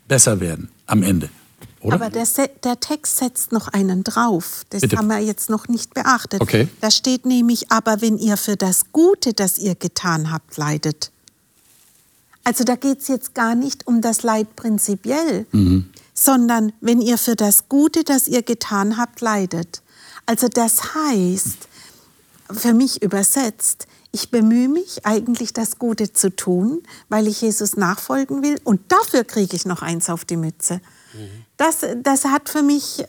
[0.08, 1.30] besser werden am Ende.
[1.82, 1.96] Oder?
[1.96, 2.26] Aber der,
[2.64, 4.64] der, Text setzt noch einen drauf.
[4.70, 4.98] Das Bitte.
[4.98, 6.42] haben wir jetzt noch nicht beachtet.
[6.42, 6.68] Okay.
[6.82, 11.12] Da steht nämlich, aber wenn ihr für das Gute, das ihr getan habt, leidet.
[12.44, 15.90] Also da geht es jetzt gar nicht um das Leid prinzipiell, mhm.
[16.14, 19.82] sondern wenn ihr für das Gute, das ihr getan habt, leidet.
[20.28, 21.68] Also das heißt,
[22.52, 28.44] für mich übersetzt, ich bemühe mich eigentlich das Gute zu tun, weil ich Jesus nachfolgen
[28.44, 30.76] will und dafür kriege ich noch eins auf die Mütze.
[31.14, 31.46] Mhm.
[31.58, 33.04] Das, das hat für mich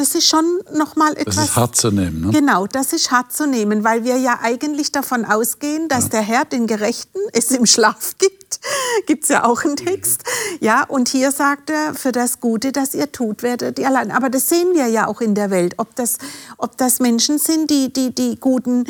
[0.00, 1.36] das ist schon noch mal etwas.
[1.36, 2.22] Das ist hart zu nehmen.
[2.22, 2.30] Ne?
[2.30, 6.08] Genau, das ist hart zu nehmen, weil wir ja eigentlich davon ausgehen, dass ja.
[6.10, 8.60] der Herr den Gerechten es im Schlaf gibt.
[9.06, 10.22] Gibt es ja auch einen Text.
[10.60, 14.10] Ja, und hier sagt er, für das Gute, das ihr tut, werdet ihr allein.
[14.10, 15.74] Aber das sehen wir ja auch in der Welt.
[15.76, 16.16] Ob das,
[16.56, 18.84] ob das Menschen sind, die, die, die guten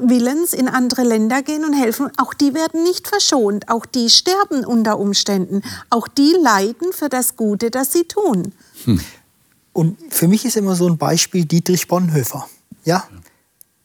[0.00, 3.68] Willens in andere Länder gehen und helfen, auch die werden nicht verschont.
[3.68, 5.62] Auch die sterben unter Umständen.
[5.90, 8.52] Auch die leiden für das Gute, das sie tun.
[8.84, 9.00] Hm.
[9.72, 12.48] Und für mich ist immer so ein Beispiel Dietrich Bonhoeffer.
[12.84, 13.04] Ja?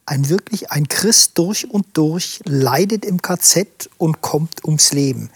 [0.06, 5.30] Ein wirklich ein Christ durch und durch, leidet im KZ und kommt ums Leben.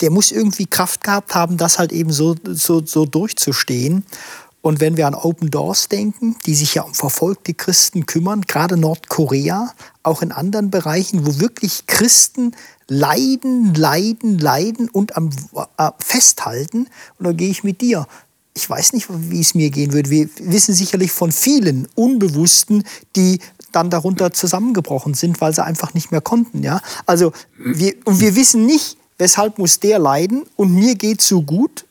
[0.00, 4.04] Der muss irgendwie Kraft gehabt haben, das halt eben so, so, so durchzustehen.
[4.62, 8.76] Und wenn wir an Open Doors denken, die sich ja um verfolgte Christen kümmern, gerade
[8.76, 12.54] Nordkorea, auch in anderen Bereichen, wo wirklich Christen
[12.86, 15.30] leiden, leiden, leiden und am
[15.78, 16.88] äh, festhalten.
[17.18, 18.06] Und da gehe ich mit dir
[18.54, 20.10] ich weiß nicht, wie es mir gehen würde.
[20.10, 22.84] Wir wissen sicherlich von vielen Unbewussten,
[23.16, 23.40] die
[23.72, 26.62] dann darunter zusammengebrochen sind, weil sie einfach nicht mehr konnten.
[26.62, 26.80] Ja?
[27.06, 31.86] Also wir, und wir wissen nicht, weshalb muss der leiden und mir geht so gut.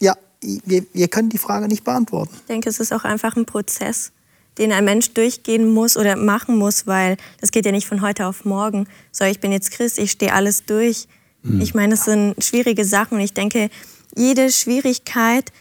[0.00, 2.34] Ja, wir, wir können die Frage nicht beantworten.
[2.34, 4.12] Ich denke, es ist auch einfach ein Prozess,
[4.58, 8.26] den ein Mensch durchgehen muss oder machen muss, weil das geht ja nicht von heute
[8.26, 8.86] auf morgen.
[9.10, 11.08] So, ich bin jetzt Christ, ich stehe alles durch.
[11.42, 11.60] Mhm.
[11.60, 13.70] Ich meine, das sind schwierige Sachen und ich denke,
[14.18, 15.52] jede Schwierigkeit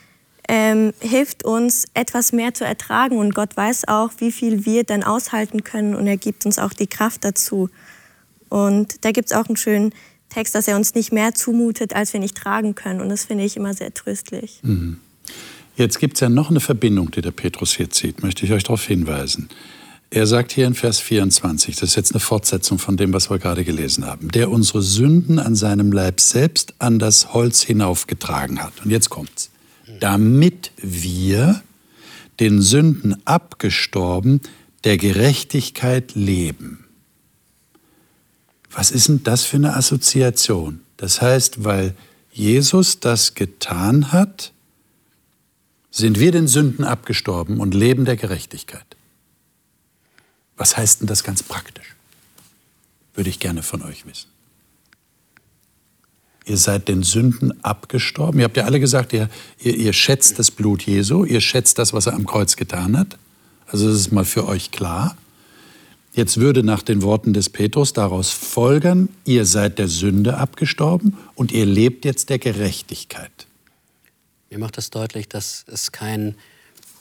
[0.49, 3.17] ähm, hilft uns, etwas mehr zu ertragen.
[3.17, 5.95] Und Gott weiß auch, wie viel wir dann aushalten können.
[5.95, 7.69] Und er gibt uns auch die Kraft dazu.
[8.49, 9.93] Und da gibt es auch einen schönen
[10.29, 13.01] Text, dass er uns nicht mehr zumutet, als wir nicht tragen können.
[13.01, 14.59] Und das finde ich immer sehr tröstlich.
[14.63, 14.99] Mhm.
[15.75, 18.63] Jetzt gibt es ja noch eine Verbindung, die der Petrus hier zieht, möchte ich euch
[18.63, 19.49] darauf hinweisen.
[20.09, 23.39] Er sagt hier in Vers 24, das ist jetzt eine Fortsetzung von dem, was wir
[23.39, 28.73] gerade gelesen haben, der unsere Sünden an seinem Leib selbst an das Holz hinaufgetragen hat.
[28.85, 29.49] Und jetzt kommt's.
[29.99, 31.61] Damit wir
[32.39, 34.41] den Sünden abgestorben,
[34.85, 36.85] der Gerechtigkeit leben.
[38.71, 40.81] Was ist denn das für eine Assoziation?
[40.97, 41.95] Das heißt, weil
[42.31, 44.53] Jesus das getan hat,
[45.91, 48.96] sind wir den Sünden abgestorben und leben der Gerechtigkeit.
[50.57, 51.95] Was heißt denn das ganz praktisch?
[53.13, 54.27] Würde ich gerne von euch wissen.
[56.45, 58.39] Ihr seid den Sünden abgestorben.
[58.39, 61.93] Ihr habt ja alle gesagt, ihr, ihr, ihr schätzt das Blut Jesu, ihr schätzt das,
[61.93, 63.17] was er am Kreuz getan hat.
[63.67, 65.17] Also das ist mal für euch klar.
[66.13, 71.51] Jetzt würde nach den Worten des Petrus daraus folgern, ihr seid der Sünde abgestorben und
[71.51, 73.45] ihr lebt jetzt der Gerechtigkeit.
[74.49, 76.35] Mir macht das deutlich, dass es kein,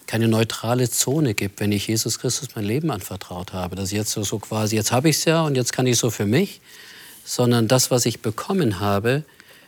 [0.07, 3.77] keine neutrale Zone gibt, wenn ich Jesus Christus mein Leben anvertraut habe.
[3.77, 6.11] Dass jetzt so, so quasi, jetzt habe ich es ja und jetzt kann ich so
[6.11, 6.61] für mich,
[7.25, 9.25] sondern das, was ich bekommen habe,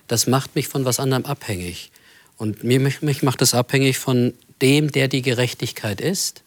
[0.07, 1.91] das macht mich von was anderem abhängig.
[2.37, 6.43] Und mir, mich macht das abhängig von dem, der die Gerechtigkeit ist,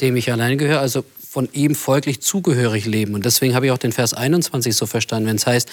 [0.00, 3.14] dem ich allein gehöre, also von ihm folglich zugehörig leben.
[3.14, 5.68] Und deswegen habe ich auch den Vers 21 so verstanden, wenn es heißt,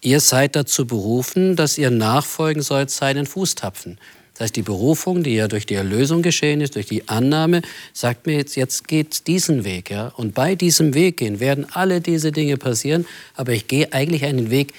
[0.00, 3.98] ihr seid dazu berufen, dass ihr nachfolgen sollt seinen Fußtapfen.
[4.40, 7.60] Das heißt, die Berufung, die ja durch die Erlösung geschehen ist, durch die Annahme,
[7.92, 9.90] sagt mir jetzt, jetzt geht diesen Weg.
[9.90, 10.14] Ja?
[10.16, 14.48] Und bei diesem Weg gehen werden alle diese Dinge passieren, aber ich gehe eigentlich einen
[14.48, 14.72] Weg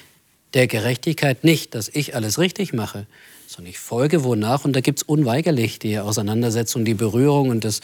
[0.56, 3.06] der Gerechtigkeit nicht, dass ich alles richtig mache,
[3.45, 4.65] sondern ich folge wonach.
[4.65, 7.82] Und da gibt es unweigerlich die Auseinandersetzung, die Berührung und das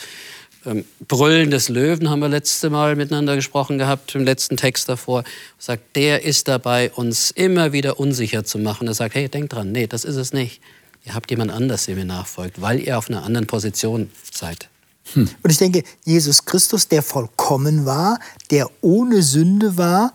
[0.65, 5.23] ähm, Brüllen des Löwen haben wir letzte Mal miteinander gesprochen gehabt, im letzten Text davor.
[5.59, 8.87] Sagt, der ist dabei, uns immer wieder unsicher zu machen.
[8.87, 10.59] Er sagt, hey, denkt dran, nee, das ist es nicht.
[11.07, 14.69] Ihr habt jemand anders, der mir nachfolgt, weil ihr auf einer anderen Position seid.
[15.13, 15.29] Hm.
[15.41, 18.19] Und ich denke, Jesus Christus, der vollkommen war,
[18.51, 20.11] der ohne Sünde war,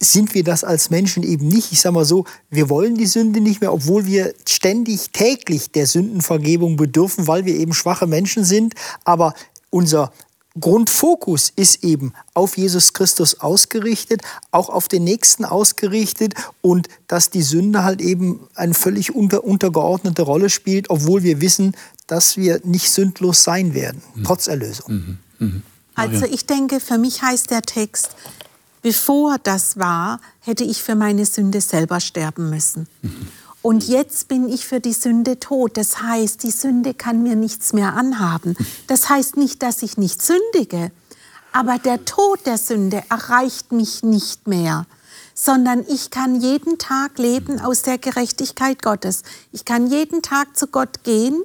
[0.00, 1.70] sind wir das als Menschen eben nicht.
[1.70, 5.86] Ich sage mal so, wir wollen die Sünde nicht mehr, obwohl wir ständig täglich der
[5.86, 8.74] Sündenvergebung bedürfen, weil wir eben schwache Menschen sind.
[9.04, 9.32] Aber
[9.70, 10.12] unser
[10.58, 17.42] Grundfokus ist eben auf Jesus Christus ausgerichtet, auch auf den Nächsten ausgerichtet und dass die
[17.42, 22.90] Sünde halt eben eine völlig unter, untergeordnete Rolle spielt, obwohl wir wissen, dass wir nicht
[22.90, 24.24] sündlos sein werden, mhm.
[24.24, 24.92] trotz Erlösung.
[24.92, 25.18] Mhm.
[25.38, 25.62] Mhm.
[25.94, 28.10] Also ich denke, für mich heißt der Text,
[28.82, 32.86] bevor das war, hätte ich für meine Sünde selber sterben müssen.
[33.62, 35.76] Und jetzt bin ich für die Sünde tot.
[35.76, 38.56] Das heißt, die Sünde kann mir nichts mehr anhaben.
[38.86, 40.92] Das heißt nicht, dass ich nicht sündige,
[41.52, 44.86] aber der Tod der Sünde erreicht mich nicht mehr,
[45.34, 49.22] sondern ich kann jeden Tag leben aus der Gerechtigkeit Gottes.
[49.52, 51.42] Ich kann jeden Tag zu Gott gehen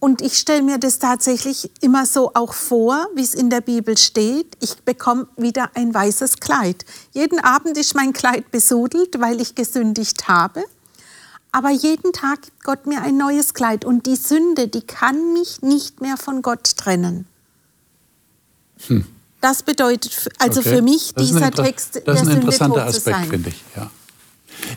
[0.00, 3.98] und ich stelle mir das tatsächlich immer so auch vor, wie es in der Bibel
[3.98, 4.56] steht.
[4.60, 6.86] Ich bekomme wieder ein weißes Kleid.
[7.12, 10.64] Jeden Abend ist mein Kleid besudelt, weil ich gesündigt habe.
[11.52, 15.62] Aber jeden Tag gibt Gott mir ein neues Kleid und die Sünde, die kann mich
[15.62, 17.26] nicht mehr von Gott trennen.
[18.86, 19.04] Hm.
[19.40, 20.76] Das bedeutet also okay.
[20.76, 23.62] für mich dieser Text Das ist ein interessanter Aspekt, finde ich.
[23.74, 23.90] Ja.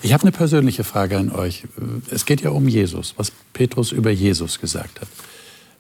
[0.02, 1.66] Ich habe eine persönliche Frage an euch.
[2.10, 5.08] Es geht ja um Jesus, was Petrus über Jesus gesagt hat.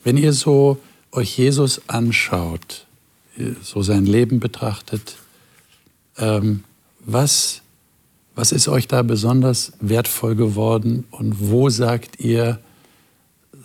[0.03, 0.77] Wenn ihr so
[1.12, 2.86] euch Jesus anschaut,
[3.62, 5.15] so sein Leben betrachtet,
[6.17, 6.63] ähm,
[6.99, 7.62] was
[8.36, 12.60] was ist euch da besonders wertvoll geworden und wo sagt ihr,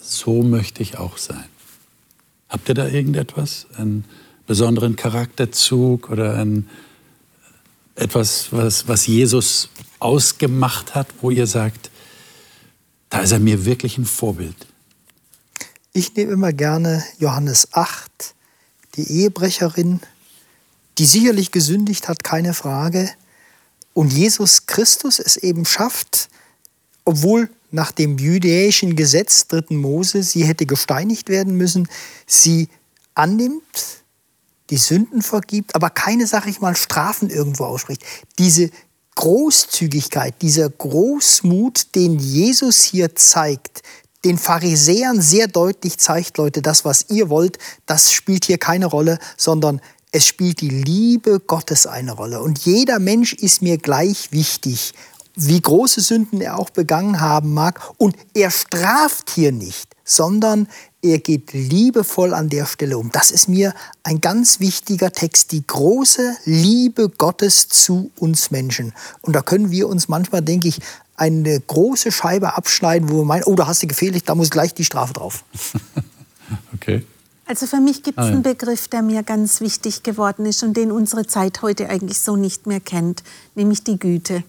[0.00, 1.44] so möchte ich auch sein?
[2.48, 4.04] Habt ihr da irgendetwas, einen
[4.46, 6.68] besonderen Charakterzug oder ein,
[7.94, 11.90] etwas, was, was Jesus ausgemacht hat, wo ihr sagt,
[13.10, 14.66] da ist er mir wirklich ein Vorbild?
[15.92, 18.34] Ich nehme immer gerne Johannes 8,
[18.96, 20.00] die Ehebrecherin,
[20.98, 23.10] die sicherlich gesündigt hat, keine Frage,
[23.98, 26.28] und Jesus Christus es eben schafft,
[27.04, 31.88] obwohl nach dem jüdischen Gesetz, dritten Mose, sie hätte gesteinigt werden müssen,
[32.24, 32.68] sie
[33.14, 34.04] annimmt,
[34.70, 38.04] die Sünden vergibt, aber keine, sag ich mal, Strafen irgendwo ausspricht.
[38.38, 38.70] Diese
[39.16, 43.82] Großzügigkeit, dieser Großmut, den Jesus hier zeigt,
[44.24, 49.18] den Pharisäern sehr deutlich zeigt, Leute, das, was ihr wollt, das spielt hier keine Rolle,
[49.36, 49.80] sondern
[50.12, 52.40] es spielt die Liebe Gottes eine Rolle.
[52.40, 54.94] Und jeder Mensch ist mir gleich wichtig,
[55.34, 57.80] wie große Sünden er auch begangen haben mag.
[57.96, 60.68] Und er straft hier nicht, sondern
[61.02, 63.10] er geht liebevoll an der Stelle um.
[63.12, 68.94] Das ist mir ein ganz wichtiger Text, die große Liebe Gottes zu uns Menschen.
[69.20, 70.80] Und da können wir uns manchmal, denke ich,
[71.14, 74.74] eine große Scheibe abschneiden, wo wir meinen, oh, da hast du gefehlt, da muss gleich
[74.74, 75.44] die Strafe drauf.
[76.74, 77.04] okay.
[77.48, 80.76] Also für mich gibt es ah, einen Begriff, der mir ganz wichtig geworden ist und
[80.76, 83.22] den unsere Zeit heute eigentlich so nicht mehr kennt,
[83.54, 84.44] nämlich die Güte.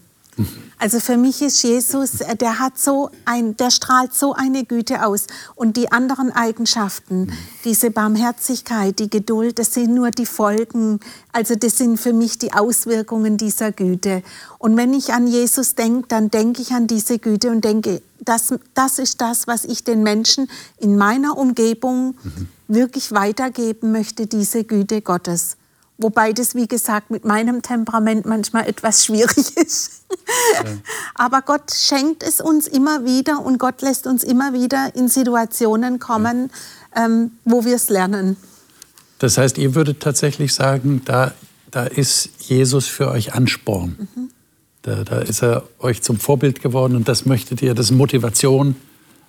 [0.78, 5.04] Also für mich ist Jesus, äh, der hat so ein, der strahlt so eine Güte
[5.04, 5.26] aus.
[5.54, 7.30] Und die anderen Eigenschaften,
[7.64, 11.00] diese Barmherzigkeit, die Geduld, das sind nur die Folgen.
[11.32, 14.22] Also das sind für mich die Auswirkungen dieser Güte.
[14.58, 18.54] Und wenn ich an Jesus denke, dann denke ich an diese Güte und denke, das,
[18.72, 20.48] das ist das, was ich den Menschen
[20.78, 22.48] in meiner Umgebung mhm.
[22.68, 25.58] wirklich weitergeben möchte, diese Güte Gottes.
[26.00, 30.02] Wobei das, wie gesagt, mit meinem Temperament manchmal etwas schwierig ist.
[30.54, 30.64] Ja.
[31.14, 35.98] Aber Gott schenkt es uns immer wieder und Gott lässt uns immer wieder in Situationen
[35.98, 36.50] kommen,
[36.96, 37.04] ja.
[37.04, 38.36] ähm, wo wir es lernen.
[39.18, 41.32] Das heißt, ihr würdet tatsächlich sagen, da,
[41.70, 44.08] da ist Jesus für euch Ansporn.
[44.14, 44.30] Mhm.
[44.82, 48.76] Da, da ist er euch zum Vorbild geworden und das möchtet ihr, das ist Motivation,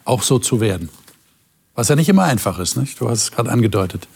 [0.05, 0.89] auch so zu werden.
[1.75, 3.01] Was ja nicht immer einfach ist, nicht?
[3.01, 4.07] du hast es gerade angedeutet.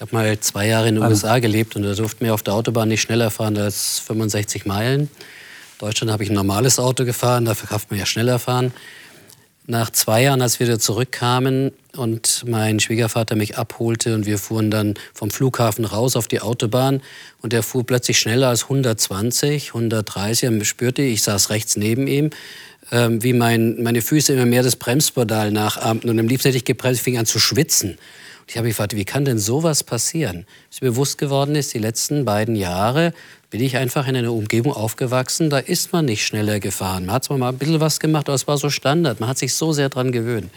[0.00, 2.54] Ich habe mal zwei Jahre in den USA gelebt und da durften wir auf der
[2.54, 5.00] Autobahn nicht schneller fahren als 65 Meilen.
[5.02, 5.08] In
[5.78, 8.72] Deutschland habe ich ein normales Auto gefahren, dafür darf man ja schneller fahren.
[9.66, 14.70] Nach zwei Jahren, als wir wieder zurückkamen und mein Schwiegervater mich abholte und wir fuhren
[14.70, 17.02] dann vom Flughafen raus auf die Autobahn
[17.42, 20.48] und er fuhr plötzlich schneller als 120, 130.
[20.48, 22.30] Und spürte, ich saß rechts neben ihm,
[22.90, 26.64] ähm, wie mein, meine Füße immer mehr das Bremspedal nachahmten und am liebsten hätte ich
[26.64, 27.98] gebremst, fing an zu schwitzen.
[28.50, 30.44] Ich habe mich gefragt, wie kann denn sowas passieren?
[30.72, 33.12] Was mir bewusst geworden ist, die letzten beiden Jahre
[33.48, 37.06] bin ich einfach in einer Umgebung aufgewachsen, da ist man nicht schneller gefahren.
[37.06, 39.20] Man hat zwar mal ein bisschen was gemacht, aber es war so Standard.
[39.20, 40.50] Man hat sich so sehr daran gewöhnt.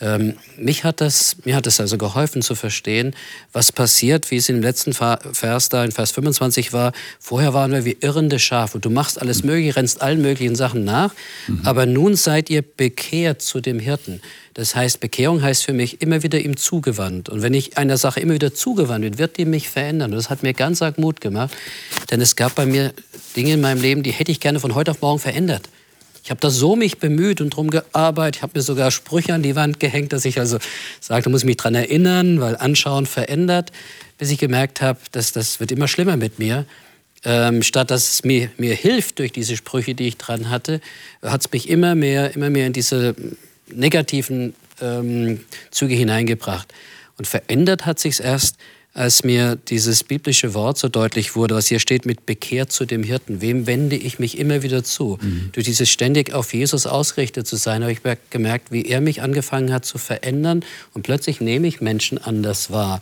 [0.00, 3.14] Ähm, mich hat das, mir hat es also geholfen zu verstehen,
[3.52, 6.92] was passiert, wie es im letzten Vers da in Vers 25 war.
[7.18, 8.78] Vorher waren wir wie irrende Schafe.
[8.78, 11.14] Du machst alles Mögliche, rennst allen möglichen Sachen nach,
[11.48, 11.62] mhm.
[11.64, 14.20] aber nun seid ihr bekehrt zu dem Hirten.
[14.54, 17.28] Das heißt, Bekehrung heißt für mich immer wieder ihm zugewandt.
[17.28, 20.10] Und wenn ich einer Sache immer wieder zugewandt bin, wird die mich verändern.
[20.12, 21.54] Und das hat mir ganz arg Mut gemacht,
[22.10, 22.92] denn es gab bei mir
[23.36, 25.68] Dinge in meinem Leben, die hätte ich gerne von heute auf morgen verändert.
[26.28, 28.36] Ich habe da so mich bemüht und drum gearbeitet.
[28.36, 30.58] Ich habe mir sogar Sprüche an die Wand gehängt, dass ich also
[31.00, 33.72] sagte, muss mich daran erinnern, weil Anschauen verändert,
[34.18, 36.66] bis ich gemerkt habe, dass das wird immer schlimmer mit mir.
[37.24, 40.82] Ähm, statt dass es mir, mir hilft durch diese Sprüche, die ich dran hatte,
[41.22, 43.16] hat es mich immer mehr, immer mehr in diese
[43.72, 46.74] negativen ähm, Züge hineingebracht.
[47.16, 48.58] Und verändert hat sich erst,
[48.98, 53.04] als mir dieses biblische Wort so deutlich wurde, was hier steht mit bekehrt zu dem
[53.04, 53.40] Hirten.
[53.40, 55.18] Wem wende ich mich immer wieder zu?
[55.22, 55.50] Mhm.
[55.52, 59.72] Durch dieses ständig auf Jesus ausgerichtet zu sein, habe ich gemerkt, wie er mich angefangen
[59.72, 62.98] hat zu verändern und plötzlich nehme ich Menschen anders wahr.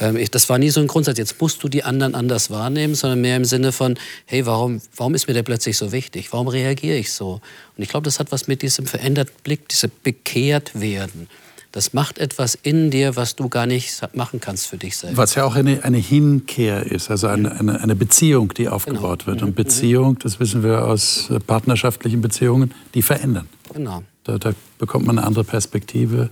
[0.00, 3.20] Ähm, das war nie so ein Grundsatz, jetzt musst du die anderen anders wahrnehmen, sondern
[3.20, 6.32] mehr im Sinne von, hey, warum, warum ist mir der plötzlich so wichtig?
[6.32, 7.42] Warum reagiere ich so?
[7.76, 11.28] Und ich glaube, das hat was mit diesem veränderten Blick, diesem bekehrt werden
[11.76, 15.18] das macht etwas in dir, was du gar nicht machen kannst für dich selbst.
[15.18, 19.26] Was ja auch eine, eine Hinkehr ist, also eine, eine, eine Beziehung, die aufgebaut genau.
[19.26, 19.42] wird.
[19.42, 19.54] Und mhm.
[19.56, 23.46] Beziehung, das wissen wir aus äh, partnerschaftlichen Beziehungen, die verändern.
[23.74, 24.02] Genau.
[24.24, 26.30] Da, da bekommt man eine andere Perspektive.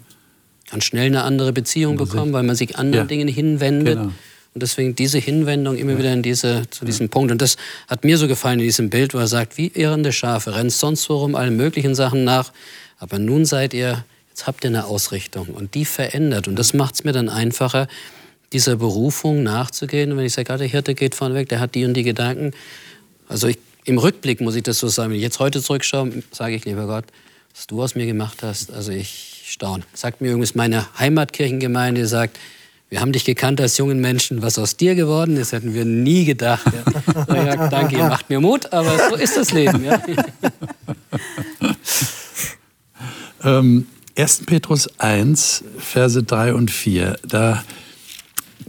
[0.71, 3.09] Kann schnell eine andere Beziehung bekommen, weil man sich anderen ja.
[3.09, 3.99] Dingen hinwendet.
[3.99, 4.13] Genau.
[4.55, 7.11] Und deswegen diese Hinwendung immer wieder in diese, zu diesem ja.
[7.11, 7.31] Punkt.
[7.33, 10.55] Und das hat mir so gefallen in diesem Bild, wo er sagt, wie irrende Schafe,
[10.55, 12.51] rennt sonst worum allen möglichen Sachen nach.
[12.99, 16.49] Aber nun seid ihr Jetzt habt ihr eine Ausrichtung und die verändert.
[16.49, 17.87] Und das macht es mir dann einfacher,
[18.53, 20.11] dieser Berufung nachzugehen.
[20.11, 22.03] Und wenn ich sage, ah, der Hirte geht vorne weg, der hat die und die
[22.03, 22.51] Gedanken.
[23.29, 25.11] Also ich, im Rückblick muss ich das so sagen.
[25.11, 27.05] Wenn ich jetzt heute zurückschaue, sage ich, lieber Gott,
[27.55, 29.85] was du aus mir gemacht hast, also ich staune.
[29.93, 32.37] Sagt mir übrigens meine Heimatkirchengemeinde, sagt,
[32.91, 34.43] wir haben dich gekannt als jungen Menschen.
[34.43, 36.67] Was aus dir geworden ist, hätten wir nie gedacht.
[36.67, 37.35] Ja.
[37.45, 39.85] Ja, danke, ihr macht mir Mut, aber so ist das Leben.
[39.85, 40.03] Ja.
[43.45, 44.45] ähm, 1.
[44.47, 47.65] Petrus 1, Verse 3 und 4, da,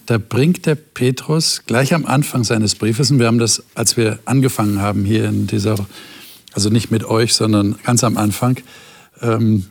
[0.06, 4.20] da bringt der Petrus gleich am Anfang seines Briefes, und wir haben das, als wir
[4.26, 5.76] angefangen haben hier in dieser,
[6.54, 8.60] also nicht mit euch, sondern ganz am Anfang,
[9.22, 9.66] ähm,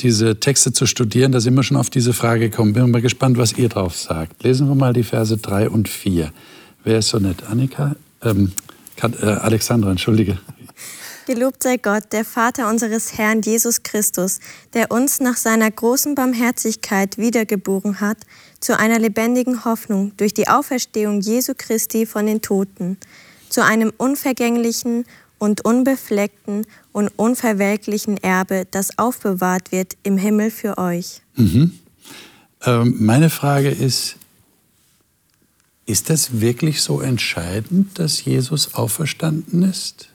[0.00, 2.72] diese Texte zu studieren, da sind wir schon auf diese Frage gekommen.
[2.72, 4.42] Bin mal gespannt, was ihr drauf sagt.
[4.42, 6.32] Lesen wir mal die Verse 3 und 4.
[6.84, 7.44] Wer ist so nett?
[7.48, 7.96] Annika?
[8.22, 8.52] Ähm,
[9.02, 10.38] äh, Alexandra, entschuldige.
[11.26, 14.38] Gelobt sei Gott, der Vater unseres Herrn Jesus Christus,
[14.74, 18.18] der uns nach seiner großen Barmherzigkeit wiedergeboren hat
[18.60, 22.96] zu einer lebendigen Hoffnung durch die Auferstehung Jesu Christi von den Toten,
[23.48, 25.04] zu einem unvergänglichen
[25.38, 31.22] und unbefleckten und unverwelklichen Erbe, das aufbewahrt wird im Himmel für euch.
[31.34, 31.72] Mhm.
[32.64, 34.14] Ähm, meine Frage ist,
[35.86, 40.10] ist das wirklich so entscheidend, dass Jesus auferstanden ist?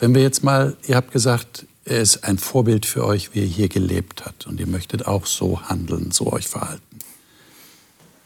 [0.00, 3.46] Wenn wir jetzt mal, ihr habt gesagt, er ist ein Vorbild für euch, wie er
[3.46, 6.98] hier gelebt hat und ihr möchtet auch so handeln, so euch verhalten.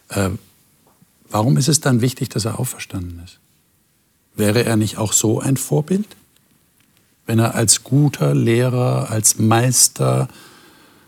[0.08, 0.30] Äh,
[1.28, 3.38] warum ist es dann wichtig, dass er auferstanden ist?
[4.34, 6.06] Wäre er nicht auch so ein Vorbild?
[7.26, 10.28] wenn er als guter Lehrer, als Meister,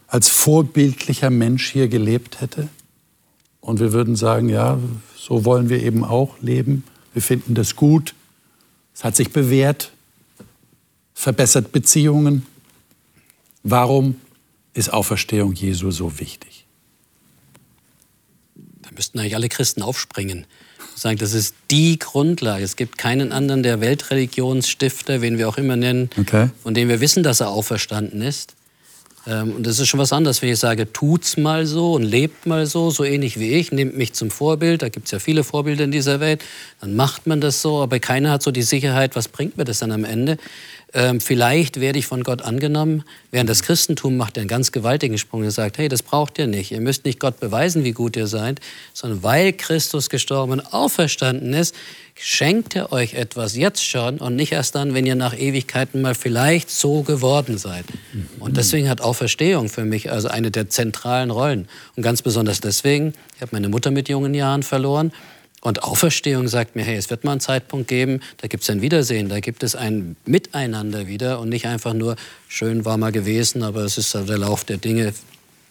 [0.07, 2.69] als vorbildlicher Mensch hier gelebt hätte?
[3.61, 4.79] Und wir würden sagen, ja,
[5.17, 6.85] so wollen wir eben auch leben.
[7.13, 8.15] Wir finden das gut.
[8.95, 9.93] Es hat sich bewährt,
[11.27, 12.47] verbessert Beziehungen.
[13.65, 14.21] Warum
[14.75, 16.67] ist Auferstehung Jesu so wichtig?
[18.55, 20.47] Da müssten eigentlich alle Christen aufspringen
[20.95, 22.63] sagen, das ist die Grundlage.
[22.65, 26.49] Es gibt keinen anderen der Weltreligionsstifter, wen wir auch immer nennen, okay.
[26.63, 28.55] von dem wir wissen, dass er auferstanden ist.
[29.27, 32.47] Ähm, und das ist schon was anderes, wenn ich sage, tut's mal so und lebt
[32.47, 34.83] mal so, so ähnlich wie ich, nehmt mich zum Vorbild.
[34.83, 36.45] Da gibt es ja viele Vorbilder in dieser Welt.
[36.81, 39.81] Dann macht man das so, aber keiner hat so die Sicherheit, was bringt mir das
[39.81, 40.39] dann am Ende?
[40.97, 43.05] Ähm, vielleicht werde ich von Gott angenommen.
[43.31, 45.45] Während das Christentum macht einen ganz gewaltigen Sprung.
[45.45, 46.73] Er sagt, hey, das braucht ihr nicht.
[46.73, 48.61] Ihr müsst nicht Gott beweisen, wie gut ihr seid,
[48.95, 51.75] sondern weil Christus gestorben und auferstanden ist,
[52.15, 56.15] schenkt er euch etwas jetzt schon und nicht erst dann, wenn ihr nach Ewigkeiten mal
[56.15, 57.85] vielleicht so geworden seid.
[58.41, 61.69] Und deswegen hat Auferstehung für mich also eine der zentralen Rollen.
[61.95, 65.13] Und ganz besonders deswegen, ich habe meine Mutter mit jungen Jahren verloren
[65.67, 68.83] und Auferstehung sagt mir, hey, es wird mal einen Zeitpunkt geben, da gibt es ein
[68.83, 72.15] Wiedersehen, da gibt es ein Miteinander wieder und nicht einfach nur,
[72.47, 75.13] schön war mal gewesen, aber es ist der Lauf der Dinge,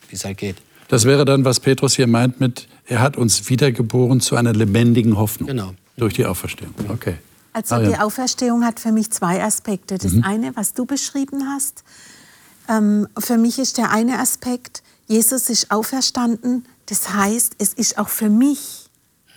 [0.09, 0.57] wie es halt geht.
[0.89, 5.17] Das wäre dann, was Petrus hier meint mit, er hat uns wiedergeboren zu einer lebendigen
[5.17, 5.47] Hoffnung.
[5.47, 5.73] Genau.
[5.95, 6.73] Durch die Auferstehung.
[6.89, 7.15] Okay.
[7.53, 9.97] Also die Auferstehung hat für mich zwei Aspekte.
[9.97, 10.25] Das mhm.
[10.25, 11.85] eine, was du beschrieben hast,
[12.67, 16.65] ähm, für mich ist der eine Aspekt, Jesus ist auferstanden.
[16.87, 18.84] Das heißt, es ist auch für mich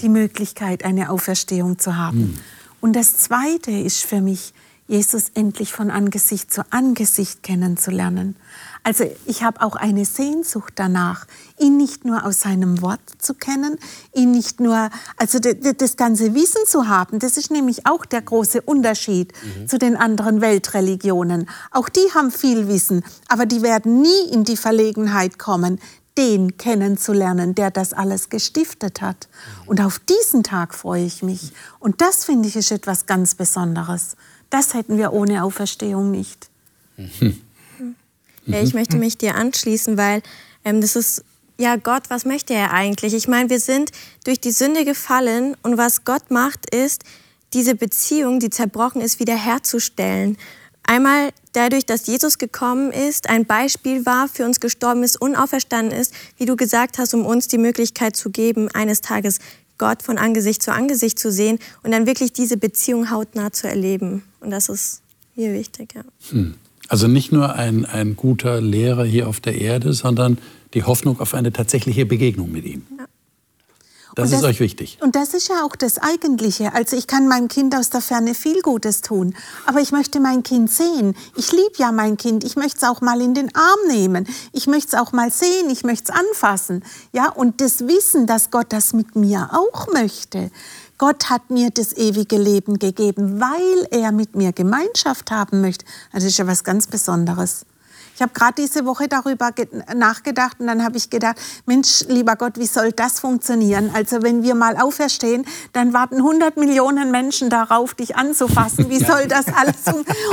[0.01, 2.19] die Möglichkeit, eine Auferstehung zu haben.
[2.19, 2.39] Mhm.
[2.81, 4.53] Und das Zweite ist für mich,
[4.89, 8.37] Jesus endlich von Angesicht zu Angesicht kennenzulernen.
[8.85, 11.27] Also ich habe auch eine Sehnsucht danach,
[11.59, 13.77] ihn nicht nur aus seinem Wort zu kennen,
[14.15, 14.89] ihn nicht nur,
[15.19, 17.19] also das ganze Wissen zu haben.
[17.19, 19.69] Das ist nämlich auch der große Unterschied mhm.
[19.69, 21.51] zu den anderen Weltreligionen.
[21.71, 25.81] Auch die haben viel Wissen, aber die werden nie in die Verlegenheit kommen,
[26.19, 29.29] den kennenzulernen, der das alles gestiftet hat.
[29.67, 31.53] Und auf diesen Tag freue ich mich.
[31.79, 34.17] Und das finde ich ist etwas ganz Besonderes.
[34.51, 36.51] Das hätten wir ohne Auferstehung nicht.
[38.47, 40.23] Ja, ich möchte mich dir anschließen, weil
[40.65, 41.23] ähm, das ist,
[41.59, 43.13] ja Gott, was möchte er eigentlich?
[43.13, 43.91] Ich meine, wir sind
[44.25, 47.05] durch die Sünde gefallen und was Gott macht, ist,
[47.53, 50.39] diese Beziehung, die zerbrochen ist, wiederherzustellen.
[50.89, 56.15] Einmal dadurch, dass Jesus gekommen ist, ein Beispiel war, für uns gestorben ist, unauferstanden ist,
[56.39, 59.39] wie du gesagt hast, um uns die Möglichkeit zu geben, eines Tages
[59.77, 64.23] Gott von Angesicht zu Angesicht zu sehen und dann wirklich diese Beziehung hautnah zu erleben.
[64.41, 65.03] Und das ist
[65.35, 65.95] hier wichtig.
[65.95, 66.05] Ja.
[66.31, 66.55] Hm.
[66.89, 70.39] Also nicht nur ein, ein guter Lehrer hier auf der Erde, sondern
[70.73, 72.87] die Hoffnung auf eine tatsächliche Begegnung mit ihm.
[74.19, 74.99] Das, das, ist euch wichtig.
[75.01, 76.75] Und das ist ja auch das Eigentliche.
[76.75, 79.33] Also ich kann meinem Kind aus der Ferne viel Gutes tun,
[79.65, 81.15] aber ich möchte mein Kind sehen.
[81.37, 82.43] Ich liebe ja mein Kind.
[82.43, 84.27] Ich möchte es auch mal in den Arm nehmen.
[84.53, 85.71] Ich möchte es auch mal sehen.
[85.71, 86.83] Ich möchte es anfassen.
[87.13, 90.51] Ja, und das Wissen, dass Gott das mit mir auch möchte.
[90.99, 95.85] Gott hat mir das ewige Leben gegeben, weil er mit mir Gemeinschaft haben möchte.
[96.13, 97.65] Das ist ja was ganz Besonderes.
[98.19, 99.53] Ich habe gerade diese Woche darüber
[99.95, 103.93] nachgedacht und dann habe ich gedacht, Mensch, lieber Gott, wie soll das funktionieren?
[103.95, 108.91] Also wenn wir mal auferstehen, dann warten 100 Millionen Menschen darauf, dich anzufassen.
[108.91, 109.85] Wie soll das alles?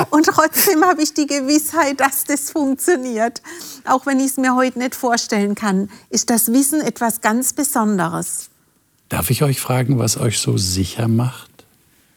[0.10, 3.44] Und trotzdem habe ich die Gewissheit, dass das funktioniert.
[3.84, 8.50] Auch wenn ich es mir heute nicht vorstellen kann, ist das Wissen etwas ganz Besonderes.
[9.10, 11.68] Darf ich euch fragen, was euch so sicher macht,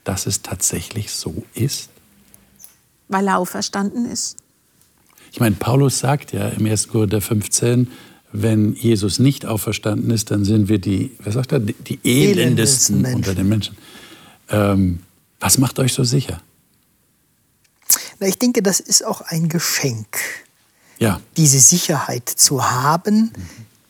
[0.04, 1.90] dass es tatsächlich so ist?
[3.08, 4.38] Weil er auferstanden ist.
[5.32, 6.88] Ich meine, Paulus sagt ja im 1.
[6.88, 7.88] Korinther 15,
[8.32, 13.34] wenn Jesus nicht auferstanden ist, dann sind wir die, was sagt er, die elendesten unter
[13.34, 13.76] den Menschen.
[14.50, 15.00] Ähm,
[15.40, 16.40] was macht euch so sicher?
[18.20, 20.18] Na, ich denke, das ist auch ein Geschenk.
[20.98, 21.20] Ja.
[21.36, 23.32] Diese Sicherheit zu haben, mhm.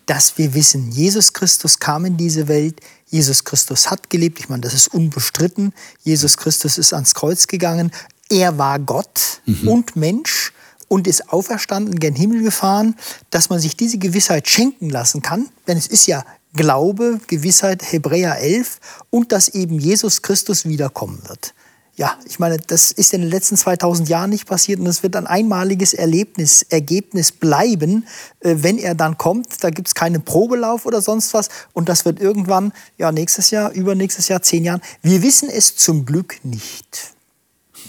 [0.06, 2.80] dass wir wissen, Jesus Christus kam in diese Welt,
[3.10, 4.38] Jesus Christus hat gelebt.
[4.38, 5.72] Ich meine, das ist unbestritten.
[6.04, 7.90] Jesus Christus ist ans Kreuz gegangen.
[8.28, 9.68] Er war Gott mhm.
[9.68, 10.52] und Mensch
[10.88, 12.96] und ist auferstanden, gen Himmel gefahren,
[13.30, 16.24] dass man sich diese Gewissheit schenken lassen kann, denn es ist ja
[16.54, 18.80] Glaube, Gewissheit, Hebräer 11
[19.10, 21.54] und dass eben Jesus Christus wiederkommen wird.
[21.94, 25.16] Ja, ich meine, das ist in den letzten 2000 Jahren nicht passiert und es wird
[25.16, 28.06] ein einmaliges Erlebnis, Ergebnis bleiben,
[28.40, 29.62] äh, wenn er dann kommt.
[29.64, 33.72] Da gibt es keinen Probelauf oder sonst was und das wird irgendwann, ja, nächstes Jahr,
[33.72, 34.80] übernächstes Jahr, zehn Jahren.
[35.02, 37.14] Wir wissen es zum Glück nicht.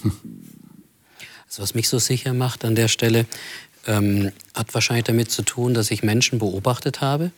[1.59, 3.25] Was mich so sicher macht an der Stelle,
[3.85, 7.31] ähm, hat wahrscheinlich damit zu tun, dass ich Menschen beobachtet habe,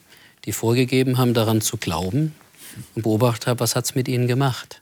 [0.45, 2.35] die vorgegeben haben, daran zu glauben
[2.95, 4.81] und beobachtet habe, was hat es mit ihnen gemacht.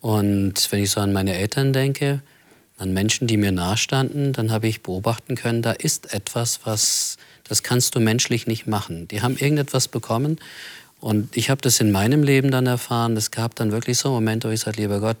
[0.00, 2.22] Und wenn ich so an meine Eltern denke,
[2.78, 7.62] an Menschen, die mir nahestanden, dann habe ich beobachten können, da ist etwas, was, das
[7.62, 9.08] kannst du menschlich nicht machen.
[9.08, 10.38] Die haben irgendetwas bekommen
[11.00, 13.16] und ich habe das in meinem Leben dann erfahren.
[13.16, 15.18] Es gab dann wirklich so Momente, wo ich sage, lieber Gott,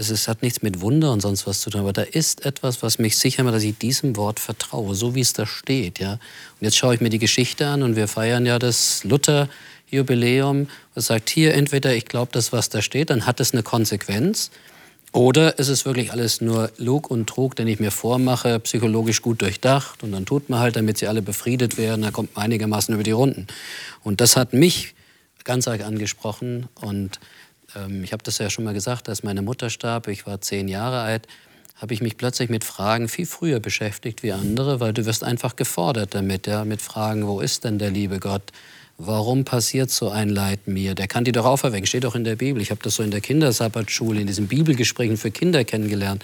[0.00, 2.82] es ist, hat nichts mit Wunder und sonst was zu tun, aber da ist etwas,
[2.82, 5.98] was mich sicher macht, dass ich diesem Wort vertraue, so wie es da steht.
[5.98, 6.12] Ja?
[6.12, 6.20] Und
[6.60, 10.68] jetzt schaue ich mir die Geschichte an und wir feiern ja das Luther-Jubiläum.
[10.94, 14.50] Was sagt hier, entweder ich glaube das, was da steht, dann hat es eine Konsequenz.
[15.12, 19.42] Oder ist es wirklich alles nur Lug und Trug, den ich mir vormache, psychologisch gut
[19.42, 22.94] durchdacht und dann tut man halt, damit sie alle befriedet werden, dann kommt man einigermaßen
[22.94, 23.48] über die Runden.
[24.02, 24.94] Und das hat mich
[25.44, 27.18] ganz arg angesprochen und
[27.76, 30.68] ähm, ich habe das ja schon mal gesagt, als meine Mutter starb, ich war zehn
[30.68, 31.26] Jahre alt,
[31.76, 35.56] habe ich mich plötzlich mit Fragen viel früher beschäftigt wie andere, weil du wirst einfach
[35.56, 38.52] gefordert damit, ja, mit Fragen, wo ist denn der liebe Gott?
[38.98, 40.94] Warum passiert so ein Leid mir?
[40.94, 42.60] Der kann die doch auferwecken, steht doch in der Bibel.
[42.60, 46.22] Ich habe das so in der Kindersabbatschule, in diesen Bibelgesprächen für Kinder kennengelernt.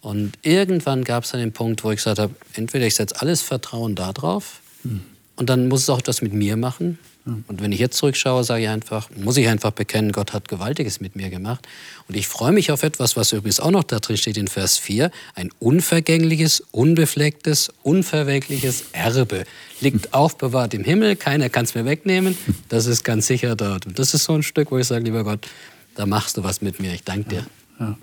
[0.00, 3.42] Und irgendwann gab es dann den Punkt, wo ich gesagt habe, entweder ich setze alles
[3.42, 5.02] Vertrauen darauf hm.
[5.36, 8.62] und dann muss es auch etwas mit mir machen, und wenn ich jetzt zurückschaue, sage
[8.62, 11.66] ich einfach, muss ich einfach bekennen, Gott hat Gewaltiges mit mir gemacht.
[12.08, 14.78] Und ich freue mich auf etwas, was übrigens auch noch da drin steht in Vers
[14.78, 15.10] 4.
[15.34, 19.44] Ein unvergängliches, unbeflecktes, unverwelkliches Erbe
[19.80, 21.14] liegt aufbewahrt im Himmel.
[21.14, 22.36] Keiner kann es mir wegnehmen.
[22.68, 23.86] Das ist ganz sicher dort.
[23.86, 25.46] Und das ist so ein Stück, wo ich sage, lieber Gott,
[25.94, 26.94] da machst du was mit mir.
[26.94, 27.46] Ich danke dir.
[27.78, 27.98] Ja.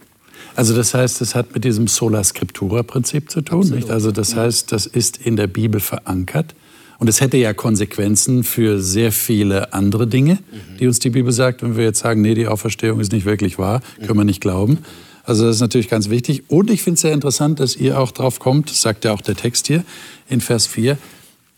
[0.56, 3.68] Also das heißt, es hat mit diesem Sola Scriptura-Prinzip zu tun.
[3.70, 3.90] Nicht?
[3.90, 6.54] Also das heißt, das ist in der Bibel verankert.
[7.00, 10.40] Und es hätte ja Konsequenzen für sehr viele andere Dinge,
[10.80, 11.62] die uns die Bibel sagt.
[11.62, 14.80] Wenn wir jetzt sagen, nee, die Auferstehung ist nicht wirklich wahr, können wir nicht glauben.
[15.24, 16.44] Also das ist natürlich ganz wichtig.
[16.48, 19.36] Und ich finde es sehr interessant, dass ihr auch drauf kommt, sagt ja auch der
[19.36, 19.84] Text hier
[20.30, 20.98] in Vers 4,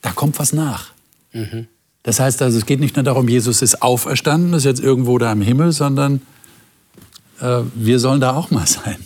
[0.01, 0.91] da kommt was nach.
[1.33, 1.67] Mhm.
[2.03, 5.31] Das heißt also, es geht nicht nur darum, Jesus ist auferstanden, ist jetzt irgendwo da
[5.31, 6.21] im Himmel, sondern
[7.39, 8.97] äh, wir sollen da auch mal sein.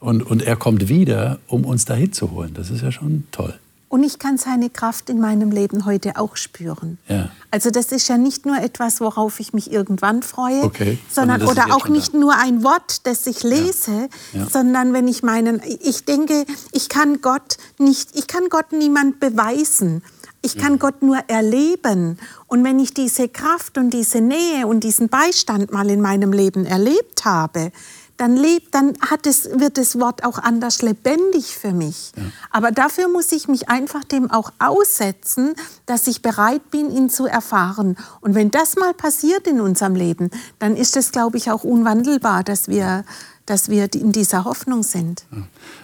[0.00, 2.52] Und, und er kommt wieder, um uns da hinzuholen.
[2.52, 3.54] Das ist ja schon toll.
[3.94, 6.98] Und ich kann seine Kraft in meinem Leben heute auch spüren.
[7.06, 7.28] Ja.
[7.52, 10.98] Also das ist ja nicht nur etwas, worauf ich mich irgendwann freue, okay.
[11.08, 12.18] sondern, sondern oder auch nicht da.
[12.18, 14.40] nur ein Wort, das ich lese, ja.
[14.40, 14.50] Ja.
[14.50, 20.02] sondern wenn ich meinen, ich denke, ich kann Gott nicht, ich kann Gott niemand beweisen.
[20.42, 20.78] Ich kann.
[20.80, 22.18] Gott nur erleben.
[22.48, 26.66] Und wenn ich diese Kraft und diese Nähe und diesen Beistand mal in meinem Leben
[26.66, 27.72] erlebt habe,
[28.16, 32.12] dann, lebt, dann hat es, wird das Wort auch anders lebendig für mich.
[32.16, 32.22] Ja.
[32.50, 35.54] Aber dafür muss ich mich einfach dem auch aussetzen,
[35.86, 37.96] dass ich bereit bin, ihn zu erfahren.
[38.20, 42.44] Und wenn das mal passiert in unserem Leben, dann ist es, glaube ich, auch unwandelbar,
[42.44, 43.04] dass wir,
[43.46, 45.24] dass wir in dieser Hoffnung sind.
[45.32, 45.42] Ja.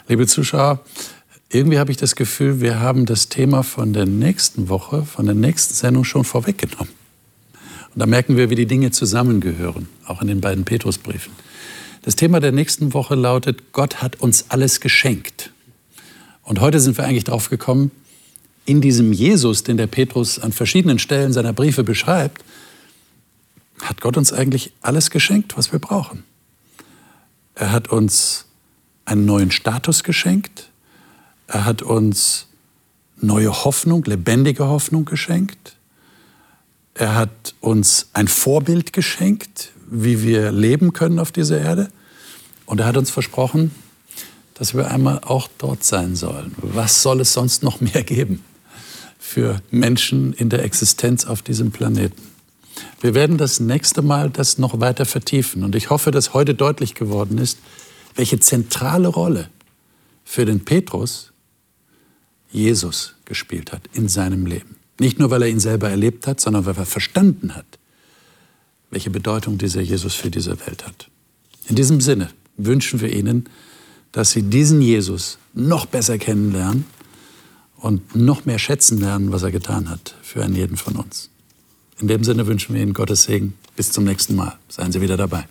[0.08, 0.80] Liebe Zuschauer,
[1.48, 5.34] irgendwie habe ich das Gefühl, wir haben das Thema von der nächsten Woche, von der
[5.34, 6.92] nächsten Sendung schon vorweggenommen.
[7.92, 11.32] Und da merken wir, wie die Dinge zusammengehören, auch in den beiden Petrusbriefen.
[12.10, 15.52] Das Thema der nächsten Woche lautet, Gott hat uns alles geschenkt.
[16.42, 17.92] Und heute sind wir eigentlich drauf gekommen,
[18.64, 22.42] in diesem Jesus, den der Petrus an verschiedenen Stellen seiner Briefe beschreibt,
[23.80, 26.24] hat Gott uns eigentlich alles geschenkt, was wir brauchen.
[27.54, 28.46] Er hat uns
[29.04, 30.68] einen neuen Status geschenkt.
[31.46, 32.48] Er hat uns
[33.20, 35.76] neue Hoffnung, lebendige Hoffnung geschenkt.
[36.94, 41.88] Er hat uns ein Vorbild geschenkt, wie wir leben können auf dieser Erde.
[42.70, 43.72] Und er hat uns versprochen,
[44.54, 46.54] dass wir einmal auch dort sein sollen.
[46.62, 48.44] Was soll es sonst noch mehr geben
[49.18, 52.22] für Menschen in der Existenz auf diesem Planeten?
[53.00, 55.64] Wir werden das nächste Mal das noch weiter vertiefen.
[55.64, 57.58] Und ich hoffe, dass heute deutlich geworden ist,
[58.14, 59.48] welche zentrale Rolle
[60.22, 61.32] für den Petrus
[62.52, 64.76] Jesus gespielt hat in seinem Leben.
[65.00, 67.80] Nicht nur, weil er ihn selber erlebt hat, sondern weil er verstanden hat,
[68.92, 71.08] welche Bedeutung dieser Jesus für diese Welt hat.
[71.66, 72.30] In diesem Sinne
[72.66, 73.48] wünschen wir Ihnen,
[74.12, 76.84] dass Sie diesen Jesus noch besser kennenlernen
[77.76, 81.30] und noch mehr schätzen lernen, was er getan hat für einen jeden von uns.
[82.00, 83.54] In dem Sinne wünschen wir Ihnen Gottes Segen.
[83.76, 84.58] Bis zum nächsten Mal.
[84.68, 85.46] Seien Sie wieder dabei.